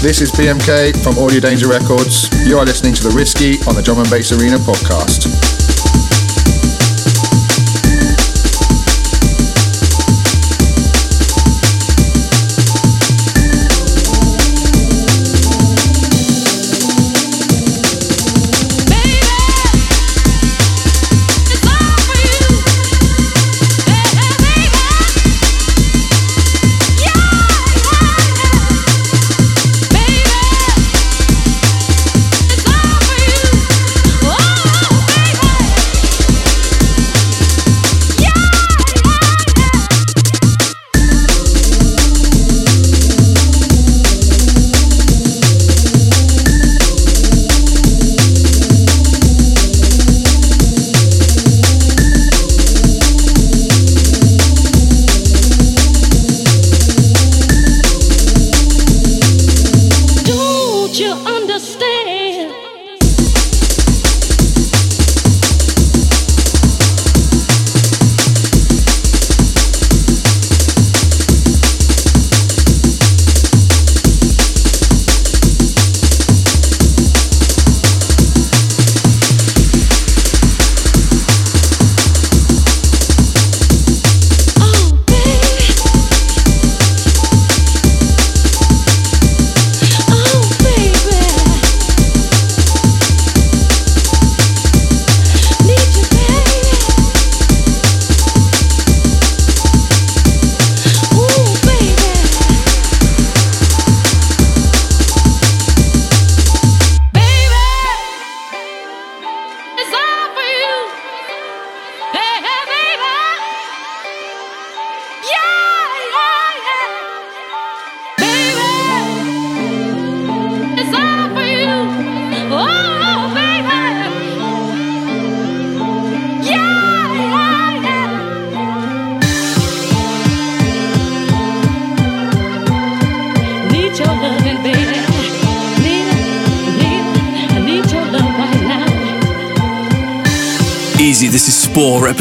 This 0.03 0.23
is 0.23 0.33
BMK 0.33 1.05
from 1.05 1.19
Audio 1.19 1.41
Danger 1.41 1.69
Records. 1.69 2.31
You 2.49 2.57
are 2.59 2.65
listening 2.65 2.95
to 2.95 3.03
The 3.03 3.11
Risky 3.11 3.61
on 3.69 3.75
the 3.75 3.83
Drum 3.83 3.99
and 3.99 4.09
Bass 4.09 4.33
Arena 4.33 4.57
podcast. 4.57 5.50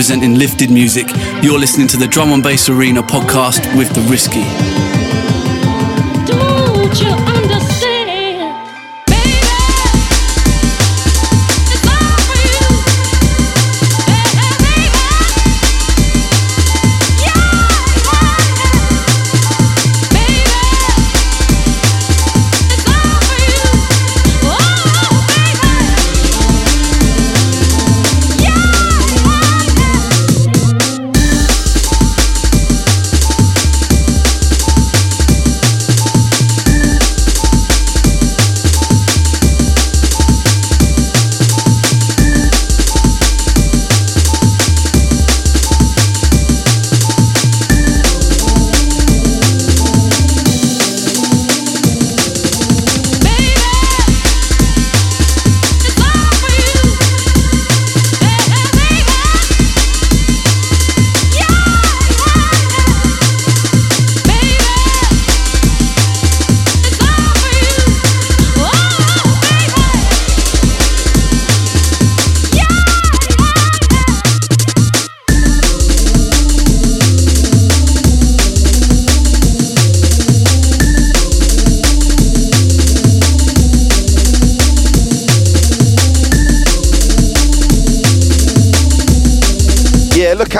Representing 0.10 0.39
Lifted 0.39 0.72
Music. 0.72 1.07
You're 1.43 1.60
listening 1.60 1.88
to 1.89 1.97
the 1.97 2.07
Drum 2.07 2.32
and 2.32 2.41
Bass 2.41 2.68
Arena 2.68 3.03
podcast 3.03 3.78
with 3.78 3.93
The 3.93 4.01
Risky. 4.10 4.68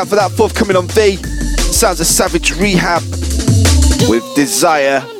For 0.10 0.16
that 0.16 0.32
forthcoming 0.32 0.76
on 0.76 0.88
V. 0.88 1.18
Sounds 1.72 2.00
of 2.00 2.08
Savage 2.08 2.56
Rehab 2.56 3.04
with 4.10 4.24
Desire. 4.36 5.19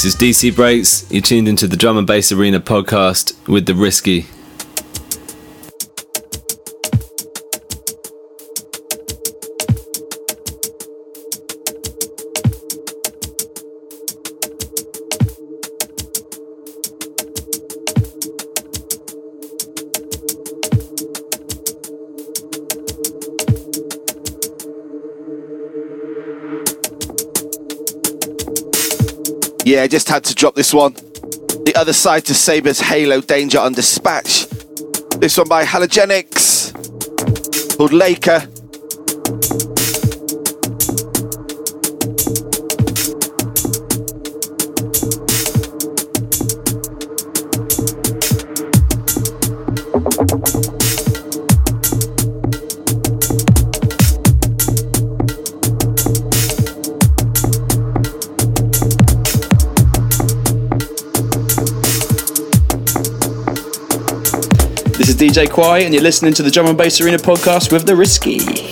This 0.00 0.14
is 0.14 0.18
DC 0.18 0.56
Breaks. 0.56 1.04
You're 1.12 1.20
tuned 1.20 1.46
into 1.46 1.66
the 1.66 1.76
Drum 1.76 1.98
and 1.98 2.06
Bass 2.06 2.32
Arena 2.32 2.58
podcast 2.58 3.34
with 3.46 3.66
the 3.66 3.74
Risky. 3.74 4.24
Yeah, 29.80 29.86
just 29.86 30.10
had 30.10 30.24
to 30.24 30.34
drop 30.34 30.54
this 30.54 30.74
one. 30.74 30.92
The 30.92 31.72
other 31.74 31.94
side 31.94 32.26
to 32.26 32.34
Sabre's 32.34 32.80
Halo 32.80 33.22
Danger 33.22 33.58
on 33.58 33.72
Dispatch. 33.72 34.46
This 35.16 35.38
one 35.38 35.48
by 35.48 35.64
Halogenix, 35.64 36.74
called 37.78 37.92
Laika. 37.92 38.59
DJ 65.20 65.50
Quai, 65.50 65.80
and 65.80 65.92
you're 65.92 66.02
listening 66.02 66.32
to 66.32 66.42
the 66.42 66.50
Drum 66.50 66.64
and 66.64 66.78
Bass 66.78 66.98
Arena 66.98 67.18
podcast 67.18 67.70
with 67.70 67.84
the 67.84 67.94
Risky. 67.94 68.69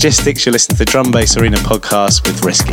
Logistics. 0.00 0.46
You're 0.46 0.54
listening 0.54 0.78
to 0.78 0.84
the 0.86 0.90
Drum 0.90 1.10
Bass 1.10 1.36
Arena 1.36 1.58
podcast 1.58 2.26
with 2.26 2.42
Risky. 2.42 2.72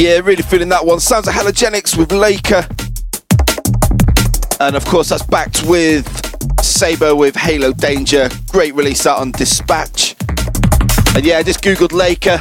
Yeah, 0.00 0.20
really 0.20 0.42
feeling 0.44 0.68
that 0.68 0.86
one. 0.86 1.00
Sounds 1.00 1.26
of 1.26 1.34
Halogenix 1.34 1.98
with 1.98 2.10
Laika. 2.10 2.81
And 4.62 4.76
of 4.76 4.84
course, 4.84 5.08
that's 5.08 5.24
backed 5.24 5.64
with 5.64 6.06
Sabre 6.62 7.16
with 7.16 7.34
Halo 7.34 7.72
Danger. 7.72 8.28
Great 8.52 8.76
release 8.76 9.06
out 9.06 9.18
on 9.18 9.32
Dispatch. 9.32 10.14
And 11.16 11.26
yeah, 11.26 11.38
I 11.38 11.42
just 11.42 11.64
googled 11.64 11.88
Laika. 11.88 12.38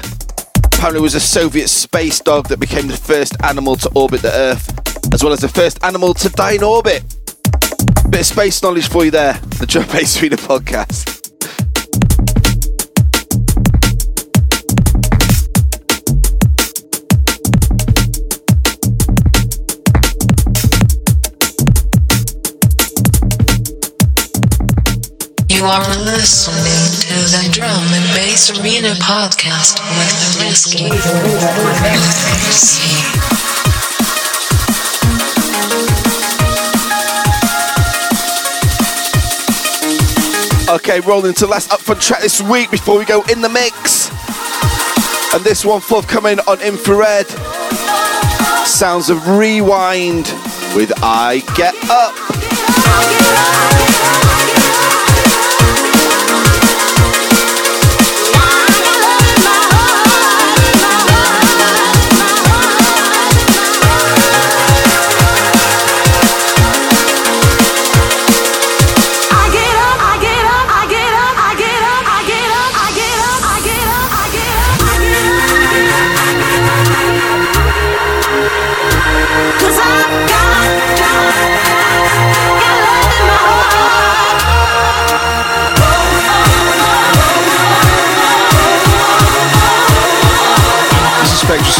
Apparently, 0.66 1.00
it 1.00 1.02
was 1.02 1.16
a 1.16 1.20
Soviet 1.20 1.68
space 1.68 2.20
dog 2.20 2.48
that 2.50 2.60
became 2.60 2.88
the 2.88 2.96
first 2.96 3.36
animal 3.44 3.76
to 3.78 3.90
orbit 3.96 4.22
the 4.22 4.32
Earth, 4.32 4.72
as 5.12 5.24
well 5.24 5.34
as 5.34 5.40
the 5.40 5.50
first 5.50 5.84
animal 5.84 6.14
to 6.14 6.30
die 6.30 6.54
in 6.54 6.64
orbit. 6.64 7.04
Bit 8.12 8.20
of 8.20 8.26
space 8.28 8.62
knowledge 8.62 8.88
for 8.88 9.04
you 9.04 9.10
there. 9.10 9.34
The 9.58 9.66
Drum 9.66 9.88
Bass 9.88 10.22
Arena 10.22 10.38
podcast. 10.38 11.01
You 25.62 25.68
are 25.68 25.94
listening 26.00 26.90
to 27.02 27.14
the 27.30 27.46
Drum 27.52 27.70
and 27.70 28.16
Bass 28.16 28.50
Arena 28.50 28.96
podcast 28.96 29.78
with 29.94 30.10
the 30.18 30.26
Risky. 30.44 30.90
Okay, 40.68 41.00
rolling 41.02 41.36
to 41.36 41.46
last 41.46 41.70
upfront 41.70 42.02
track 42.02 42.22
this 42.22 42.42
week 42.42 42.72
before 42.72 42.98
we 42.98 43.06
go 43.06 43.22
in 43.32 43.42
the 43.42 43.50
mix. 43.50 44.10
And 45.36 45.44
this 45.44 45.64
one 45.64 45.80
forthcoming 45.80 46.40
on 46.48 46.60
infrared. 46.62 47.28
Sounds 48.66 49.12
of 49.12 49.28
rewind 49.28 50.26
with 50.76 50.92
I 51.04 51.44
Get 51.56 51.76
Up. 51.88 52.16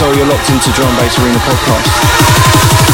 Soul, 0.02 0.16
you're 0.16 0.26
locked 0.26 0.50
into 0.50 0.72
Drum 0.72 0.96
Bass 0.96 1.20
Arena 1.20 1.38
podcast. 1.38 2.91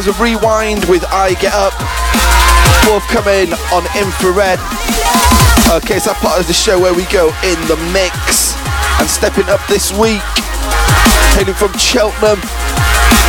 rounds 0.00 0.16
of 0.16 0.20
Rewind 0.20 0.84
with 0.86 1.04
I 1.12 1.34
Get 1.44 1.52
Up. 1.52 1.76
Forthcoming 2.88 3.52
on 3.68 3.84
Infrared. 3.92 4.56
Uh, 5.68 5.76
okay, 5.76 6.00
so 6.00 6.16
that 6.16 6.20
part 6.24 6.40
of 6.40 6.48
the 6.48 6.56
show 6.56 6.80
where 6.80 6.96
we 6.96 7.04
go 7.12 7.28
in 7.44 7.58
the 7.68 7.76
mix. 7.92 8.56
And 8.96 9.04
stepping 9.04 9.44
up 9.52 9.60
this 9.68 9.92
week, 9.92 10.24
hailing 11.36 11.52
from 11.52 11.76
Cheltenham, 11.76 12.40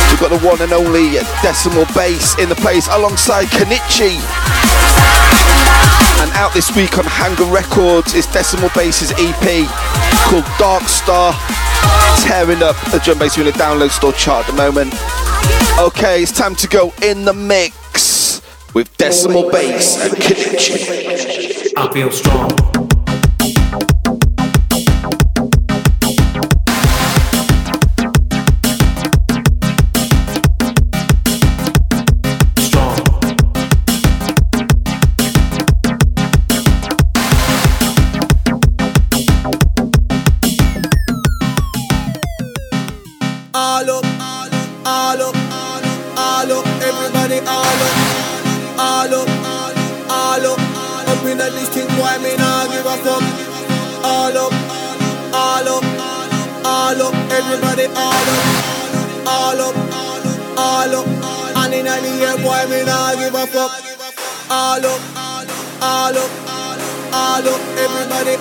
we've 0.08 0.22
got 0.22 0.32
the 0.32 0.40
one 0.40 0.64
and 0.64 0.72
only 0.72 1.20
Decimal 1.44 1.84
Bass 1.92 2.40
in 2.40 2.48
the 2.48 2.56
place 2.56 2.88
alongside 2.88 3.52
Konichi. 3.52 4.16
And 6.24 6.32
out 6.40 6.56
this 6.56 6.72
week 6.72 6.96
on 6.96 7.04
Hanger 7.04 7.52
Records 7.52 8.16
is 8.16 8.24
Decimal 8.32 8.72
Bass's 8.72 9.12
EP 9.20 9.68
called 10.24 10.48
Dark 10.56 10.88
Star, 10.88 11.36
tearing 12.24 12.64
up 12.64 12.80
the 12.88 13.00
drum 13.04 13.18
bass 13.18 13.36
unit 13.36 13.60
download 13.60 13.90
store 13.92 14.16
chart 14.16 14.48
at 14.48 14.56
the 14.56 14.56
moment. 14.56 14.96
Okay, 15.80 16.22
it's 16.22 16.32
time 16.32 16.54
to 16.56 16.68
go 16.68 16.92
in 17.02 17.24
the 17.24 17.32
mix 17.32 18.42
with 18.74 18.96
Decimal 18.96 19.50
Bass 19.50 20.02
and 20.04 20.12
Konichi. 20.14 21.72
I 21.76 21.92
feel 21.92 22.10
strong. 22.10 22.91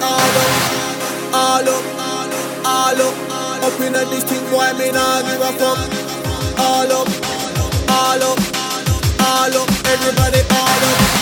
all 0.03 0.17
up, 0.17 1.33
all 1.33 1.67
up, 1.67 1.85
all 2.65 3.01
up. 3.01 3.63
Up 3.63 3.79
in 3.81 3.95
a 3.95 4.05
this 4.05 4.23
thing, 4.23 4.43
boy, 4.49 4.73
me 4.77 4.91
not 4.91 5.23
give 5.25 5.41
a 5.41 5.51
fuck. 5.59 5.79
All 6.59 6.91
up, 6.91 7.07
all 7.07 7.57
up, 7.61 7.89
all 7.89 8.23
up, 8.23 8.39
all 9.21 9.55
up. 9.61 9.69
Everybody 9.85 10.41
all 10.49 10.83
up. 10.89 11.20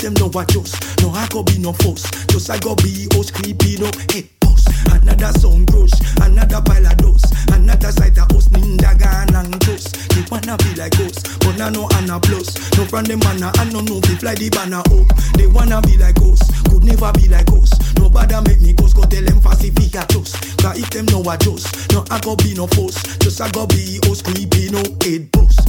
Them 0.00 0.14
no 0.14 0.26
adjust. 0.40 0.80
No 1.02 1.10
I 1.10 1.28
go 1.28 1.42
be 1.42 1.58
no 1.58 1.74
force. 1.74 2.08
Just 2.28 2.48
I 2.48 2.58
go 2.58 2.74
be 2.76 3.06
us 3.20 3.30
creeping 3.30 3.84
up 3.84 3.94
head 4.10 4.24
post. 4.40 4.66
Another 4.88 5.28
song 5.38 5.66
crush, 5.66 5.92
another 6.22 6.62
pile 6.64 6.86
of 6.86 6.96
dose. 6.96 7.24
Another 7.52 7.92
sight 7.92 8.16
of 8.16 8.32
us 8.32 8.48
ninja 8.48 8.96
gun 8.98 9.34
and 9.36 9.60
chose. 9.62 9.92
They 10.16 10.24
wanna 10.30 10.56
be 10.56 10.72
like 10.80 10.98
us, 11.00 11.20
but 11.44 11.58
now 11.58 11.68
no 11.68 11.86
and 12.00 12.08
a 12.08 12.18
plus. 12.18 12.56
No 12.78 12.86
from 12.86 13.04
the 13.04 13.20
manna 13.20 13.52
and 13.60 13.72
no 13.74 13.80
no 13.80 14.00
fi 14.00 14.16
fly 14.16 14.34
the 14.36 14.48
banner 14.48 14.80
up. 14.80 15.08
They 15.36 15.46
wanna 15.46 15.82
be 15.82 15.98
like 15.98 16.16
us, 16.24 16.40
could 16.64 16.82
never 16.82 17.12
be 17.12 17.28
like 17.28 17.52
us. 17.52 17.68
Nobody 18.00 18.40
make 18.48 18.60
me 18.62 18.72
cause 18.72 18.94
go 18.94 19.04
tell 19.04 19.22
them 19.22 19.40
fast 19.42 19.64
if 19.64 19.76
he 19.76 19.92
adjust. 19.92 20.32
Cause 20.64 20.80
if 20.80 20.88
them 20.96 21.12
no 21.12 21.20
adjust, 21.28 21.92
no 21.92 22.06
I 22.08 22.20
go 22.20 22.36
be 22.36 22.54
no 22.54 22.66
force. 22.68 22.96
Just 23.20 23.40
I 23.42 23.50
go 23.50 23.66
be 23.66 24.00
us 24.08 24.22
creeping 24.22 24.80
up 24.80 25.02
head 25.04 25.28
post. 25.30 25.59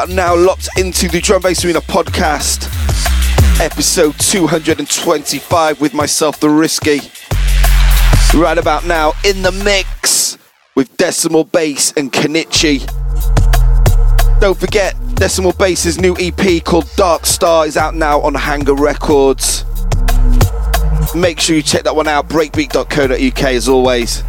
About 0.00 0.14
now, 0.14 0.34
locked 0.34 0.70
into 0.78 1.08
the 1.08 1.20
Drum 1.20 1.42
Bass 1.42 1.62
Arena 1.62 1.82
podcast, 1.82 2.64
episode 3.60 4.18
225 4.18 5.78
with 5.78 5.92
myself, 5.92 6.40
The 6.40 6.48
Risky. 6.48 7.00
Right 8.34 8.56
about 8.56 8.86
now, 8.86 9.12
in 9.26 9.42
the 9.42 9.52
mix 9.62 10.38
with 10.74 10.96
Decimal 10.96 11.44
Bass 11.44 11.92
and 11.98 12.10
Konichi. 12.10 12.80
Don't 14.40 14.58
forget, 14.58 14.96
Decimal 15.16 15.52
Bass's 15.52 16.00
new 16.00 16.16
EP 16.18 16.64
called 16.64 16.90
Dark 16.96 17.26
Star 17.26 17.66
is 17.66 17.76
out 17.76 17.94
now 17.94 18.22
on 18.22 18.32
Hanger 18.32 18.76
Records. 18.76 19.66
Make 21.14 21.40
sure 21.40 21.56
you 21.56 21.62
check 21.62 21.82
that 21.82 21.94
one 21.94 22.08
out, 22.08 22.26
breakbeat.co.uk 22.26 23.44
as 23.44 23.68
always. 23.68 24.22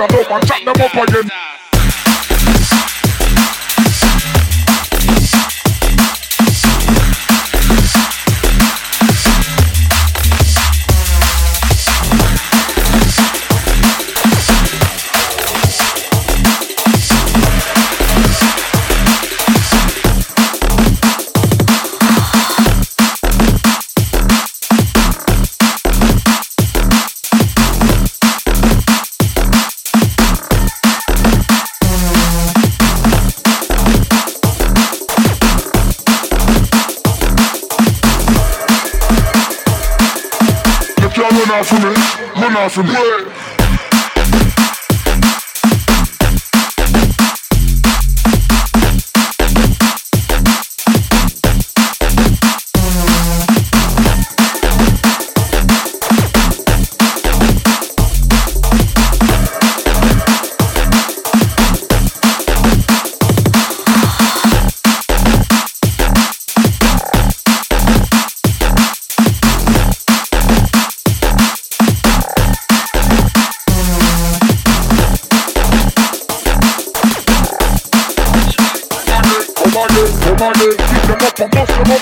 up, 0.00 0.30
up 0.30 0.39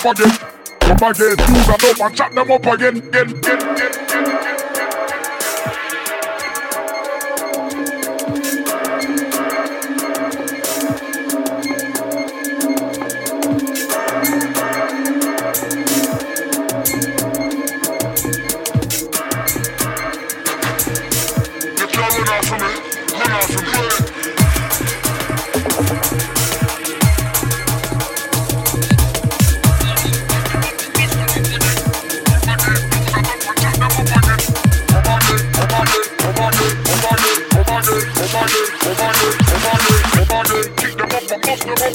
up 0.05 0.19
again. 0.19 0.39
Come 0.81 1.11
again, 1.11 1.37
use 1.39 1.67
them 1.67 1.75
up 1.75 2.01
and 2.01 2.17
chat 2.17 2.33
them 2.35 2.51
up 2.51 2.67
again. 2.67 2.97
again, 2.99 3.31
again, 3.39 3.77
again. 3.77 4.08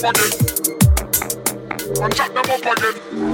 again. 0.04 0.32
One 2.00 2.12
shot 2.12 2.34
them 2.34 2.38
up 2.38 2.78
again. 2.78 3.33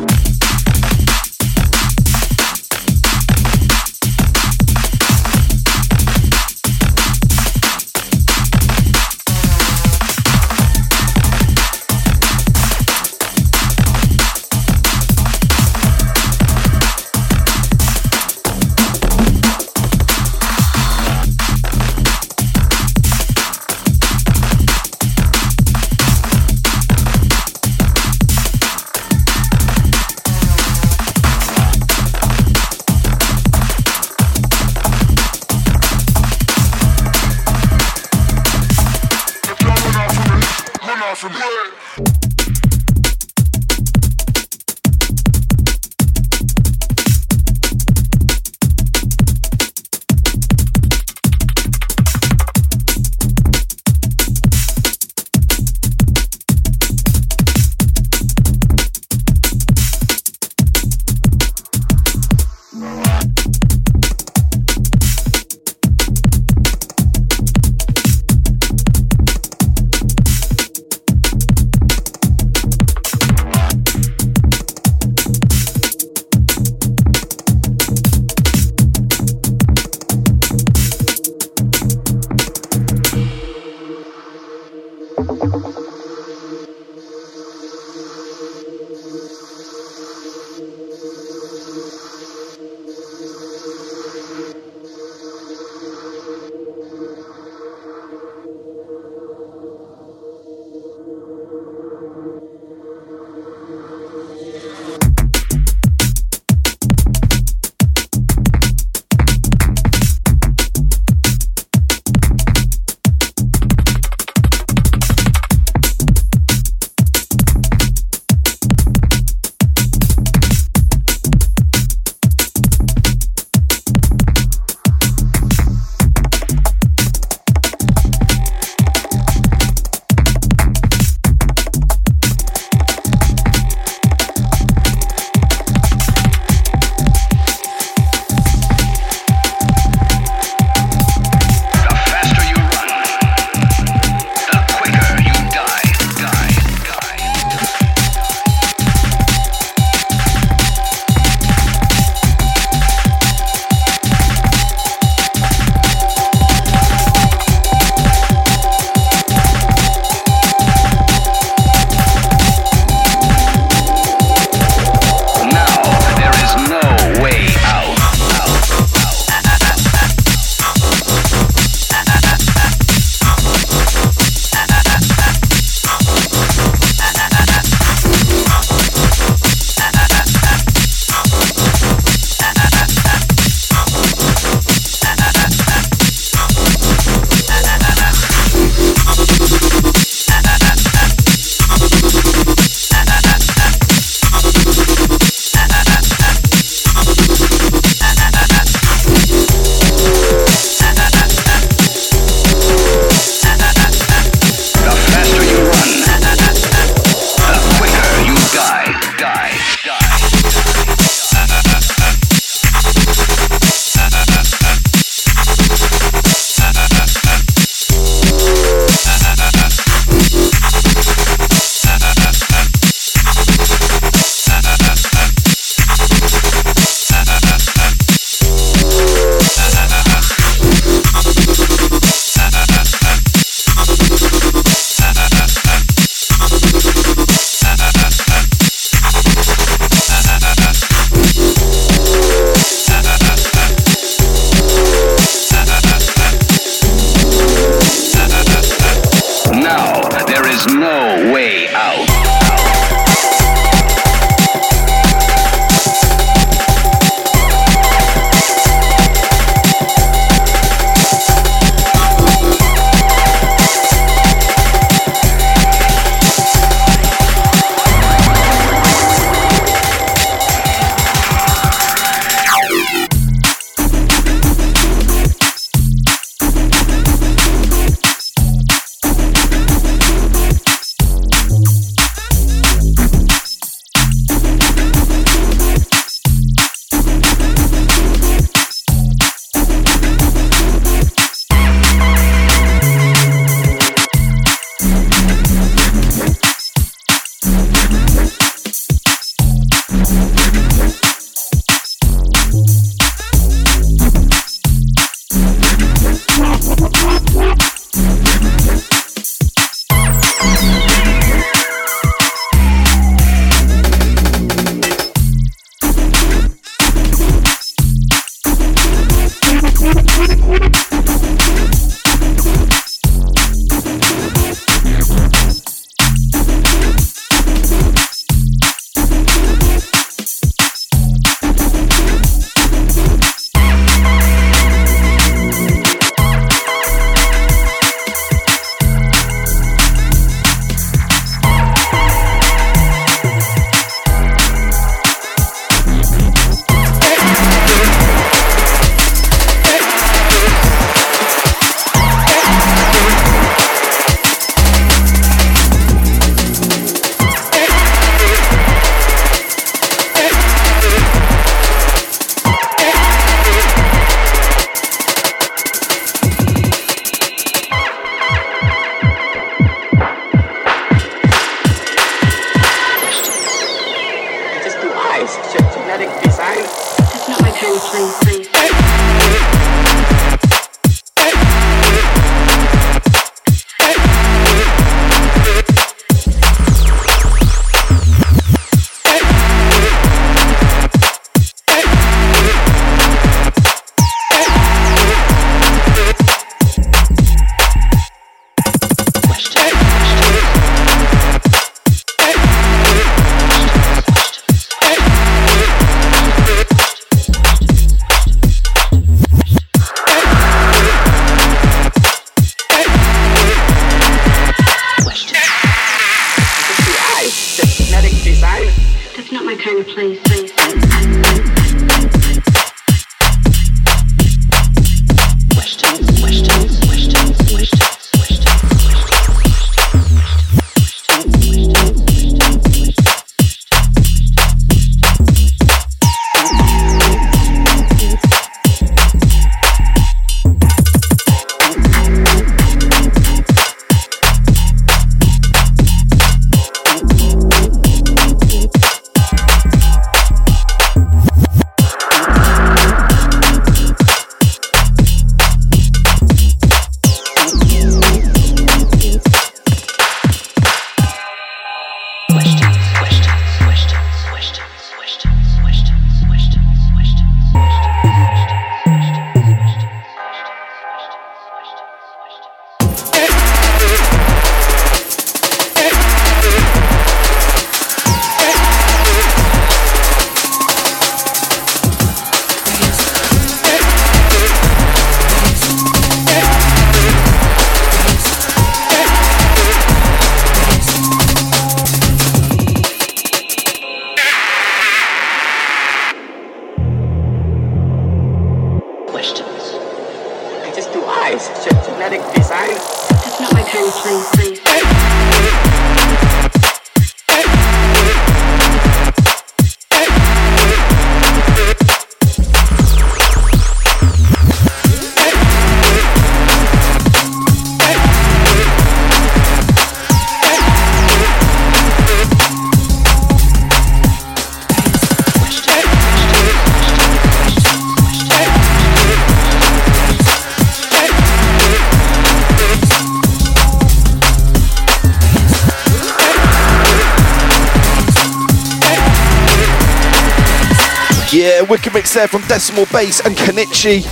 There 542.20 542.28
from 542.28 542.42
Decimal 542.50 542.86
Bass 542.92 543.26
and 543.26 543.34
Konichi. 543.34 544.04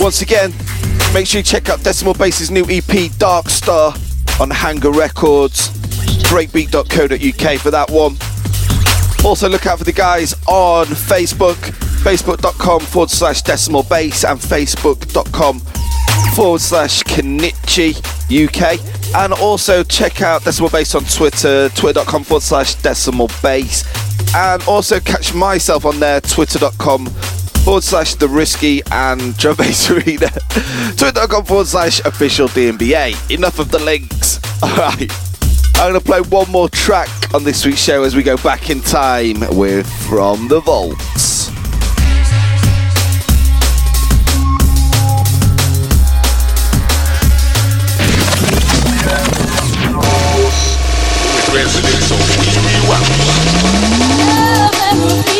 Once 0.00 0.22
again, 0.22 0.50
make 1.12 1.26
sure 1.26 1.40
you 1.40 1.42
check 1.42 1.68
out 1.68 1.82
Decimal 1.82 2.14
Bass's 2.14 2.50
new 2.50 2.64
EP, 2.70 3.14
Dark 3.18 3.50
Star, 3.50 3.92
on 4.40 4.48
Hanger 4.48 4.92
Records. 4.92 5.68
Breakbeat.co.uk 6.30 7.60
for 7.60 7.70
that 7.70 7.90
one. 7.90 8.16
Also, 9.26 9.46
look 9.46 9.66
out 9.66 9.76
for 9.76 9.84
the 9.84 9.92
guys 9.92 10.32
on 10.46 10.86
Facebook, 10.86 11.56
facebook.com 12.02 12.80
forward 12.80 13.10
slash 13.10 13.42
decimal 13.42 13.82
bass 13.82 14.24
and 14.24 14.40
facebook.com 14.40 15.60
forward 16.34 16.62
slash 16.62 17.02
Konichi 17.02 17.94
UK. 18.32 18.80
And 19.14 19.34
also 19.34 19.84
check 19.84 20.22
out 20.22 20.44
Decimal 20.44 20.70
Bass 20.70 20.94
on 20.94 21.04
Twitter, 21.04 21.68
twitter.com 21.68 22.24
forward 22.24 22.42
slash 22.42 22.74
decimal 22.76 23.28
bass. 23.42 24.03
And 24.34 24.62
also 24.64 24.98
catch 24.98 25.32
myself 25.32 25.84
on 25.84 26.00
there, 26.00 26.20
twitter.com 26.20 27.06
forward 27.64 27.84
slash 27.84 28.14
the 28.16 28.28
risky 28.28 28.82
and 28.90 29.36
bass 29.56 29.90
arena, 29.90 30.28
twitter.com 30.96 31.44
forward 31.44 31.66
slash 31.66 32.00
official 32.00 32.48
DNBA. 32.48 33.30
Enough 33.30 33.58
of 33.60 33.70
the 33.70 33.78
links. 33.78 34.40
Alright. 34.62 35.12
I'm 35.76 35.92
to 35.92 36.00
play 36.00 36.20
one 36.20 36.50
more 36.50 36.68
track 36.68 37.34
on 37.34 37.44
this 37.44 37.66
week's 37.66 37.80
show 37.82 38.04
as 38.04 38.14
we 38.14 38.22
go 38.22 38.36
back 38.38 38.70
in 38.70 38.80
time 38.80 39.40
with 39.56 39.90
From 40.06 40.48
the 40.48 40.60
Vaults. 40.60 41.50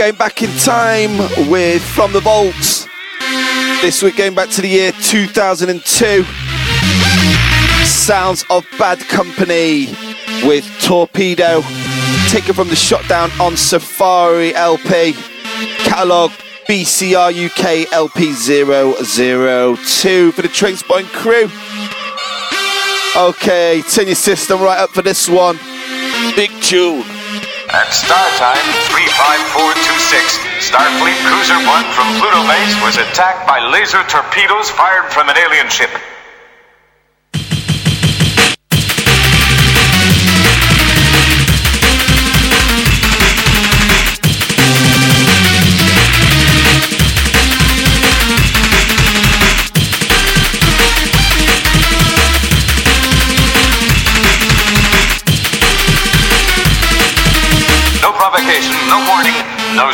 going 0.00 0.14
back 0.14 0.42
in 0.42 0.48
time 0.56 1.18
with 1.50 1.84
From 1.84 2.10
the 2.14 2.20
Vaults. 2.20 2.86
This 3.82 4.02
week, 4.02 4.16
going 4.16 4.34
back 4.34 4.48
to 4.48 4.62
the 4.62 4.68
year 4.68 4.92
2002. 4.92 6.24
Sounds 7.84 8.42
of 8.48 8.66
Bad 8.78 8.98
Company 9.10 9.88
with 10.42 10.64
Torpedo. 10.80 11.60
Taken 12.30 12.54
from 12.54 12.70
the 12.70 12.76
Shot 12.76 13.06
Down 13.10 13.30
on 13.38 13.58
Safari 13.58 14.54
LP. 14.54 15.12
Catalogue 15.84 16.30
BCR 16.66 17.34
UK 17.36 17.92
LP 17.92 18.32
002 18.32 20.32
for 20.32 20.40
the 20.40 20.48
Trainspine 20.48 21.04
crew. 21.12 21.50
Okay, 23.22 23.82
turn 23.82 24.06
your 24.06 24.14
system 24.14 24.62
right 24.62 24.78
up 24.78 24.88
for 24.88 25.02
this 25.02 25.28
one. 25.28 25.58
Big 26.36 26.50
tune. 26.62 27.19
At 27.70 27.94
stardate 27.94 28.66
35426, 28.90 30.42
Starfleet 30.58 31.14
Cruiser 31.22 31.54
1 31.54 31.94
from 31.94 32.18
Pluto 32.18 32.42
Base 32.50 32.74
was 32.82 32.98
attacked 32.98 33.46
by 33.46 33.62
laser 33.62 34.02
torpedoes 34.10 34.68
fired 34.70 35.06
from 35.12 35.28
an 35.28 35.38
alien 35.38 35.70
ship. 35.70 35.90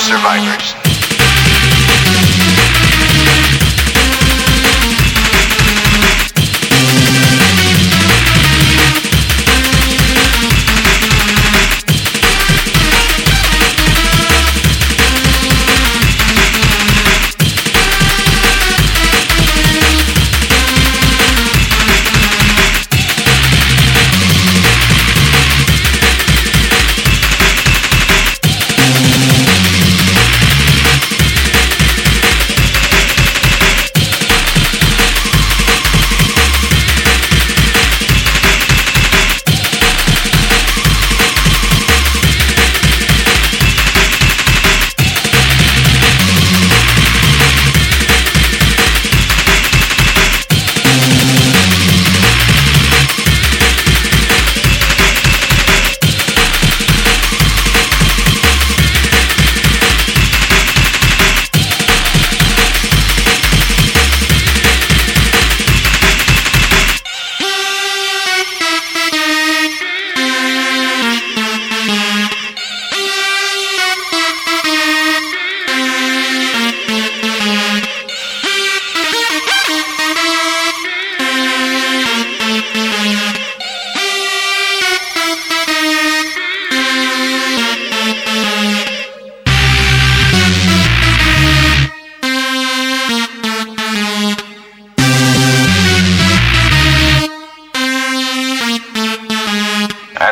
Survivors. 0.07 0.85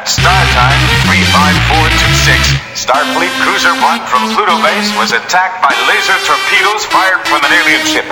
At 0.05 0.13
stardate 0.21 0.85
35426, 1.09 2.61
Starfleet 2.77 3.33
Cruiser 3.41 3.73
1 3.73 4.05
from 4.05 4.37
Pluto 4.37 4.61
Base 4.61 4.93
was 5.01 5.17
attacked 5.17 5.65
by 5.65 5.73
laser 5.89 6.21
torpedoes 6.29 6.85
fired 6.93 7.25
from 7.25 7.41
an 7.41 7.49
alien 7.49 7.81
ship. 7.89 8.05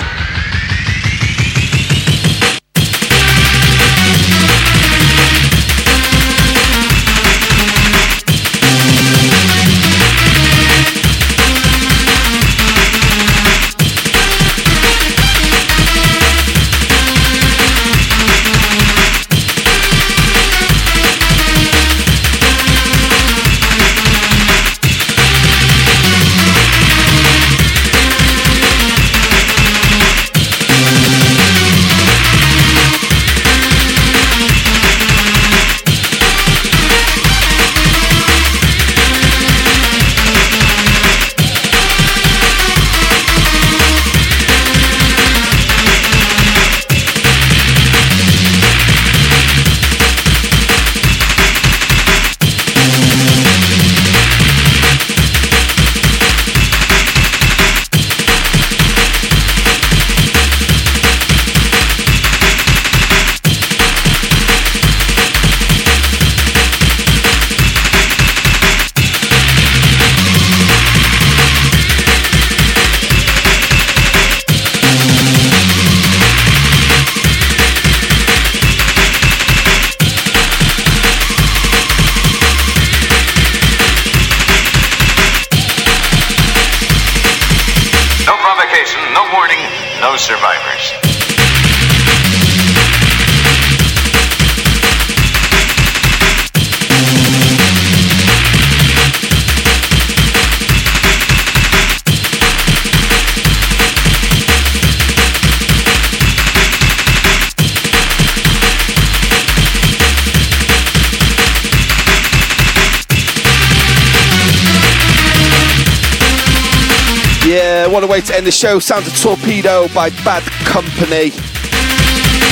Show. 118.63 118.79
Sounds 118.79 119.07
of 119.07 119.19
Torpedo 119.19 119.89
by 119.89 120.09
Bad 120.23 120.41
Company 120.63 121.31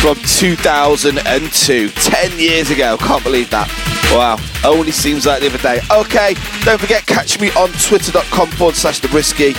from 0.02 0.18
2002. 0.28 1.88
10 1.88 2.38
years 2.38 2.70
ago. 2.70 2.98
Can't 2.98 3.24
believe 3.24 3.50
that. 3.52 3.70
Wow. 4.12 4.36
Only 4.66 4.92
seems 4.92 5.26
like 5.26 5.40
the 5.40 5.48
other 5.48 5.58
day. 5.60 5.80
Okay, 5.90 6.34
don't 6.66 6.82
forget, 6.82 7.06
catch 7.06 7.40
me 7.40 7.50
on 7.52 7.70
twitter.com 7.80 8.50
forward 8.52 8.76
slash 8.76 9.00
the 9.00 9.08
risky. 9.08 9.54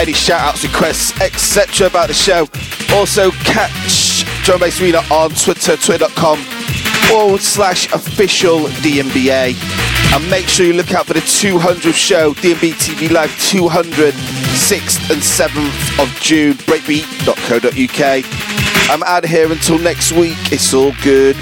Any 0.00 0.14
shout 0.14 0.40
outs, 0.40 0.64
requests, 0.64 1.20
etc. 1.20 1.88
about 1.88 2.08
the 2.08 2.14
show. 2.14 2.48
Also, 2.96 3.30
catch 3.44 4.24
Drum 4.42 4.60
Bass 4.60 4.80
Arena 4.80 5.02
on 5.10 5.28
Twitter, 5.32 5.76
twitter.com 5.76 6.38
forward 7.10 7.42
slash 7.42 7.92
official 7.92 8.60
DNBA. 8.80 9.54
And 10.14 10.30
make 10.30 10.48
sure 10.48 10.64
you 10.64 10.72
look 10.72 10.94
out 10.94 11.04
for 11.04 11.12
the 11.12 11.20
200th 11.20 11.92
show, 11.92 12.32
DNB 12.32 12.72
TV 12.72 13.10
Live 13.10 13.38
200, 13.50 14.14
6th 14.70 15.10
and 15.10 15.20
7th 15.20 16.00
of 16.00 16.08
June, 16.20 16.54
breakbeat.co.uk. 16.58 18.24
I'm 18.88 19.02
out 19.02 19.24
of 19.24 19.30
here 19.30 19.50
until 19.50 19.80
next 19.80 20.12
week. 20.12 20.36
It's 20.52 20.72
all 20.72 20.92
good. 21.02 21.34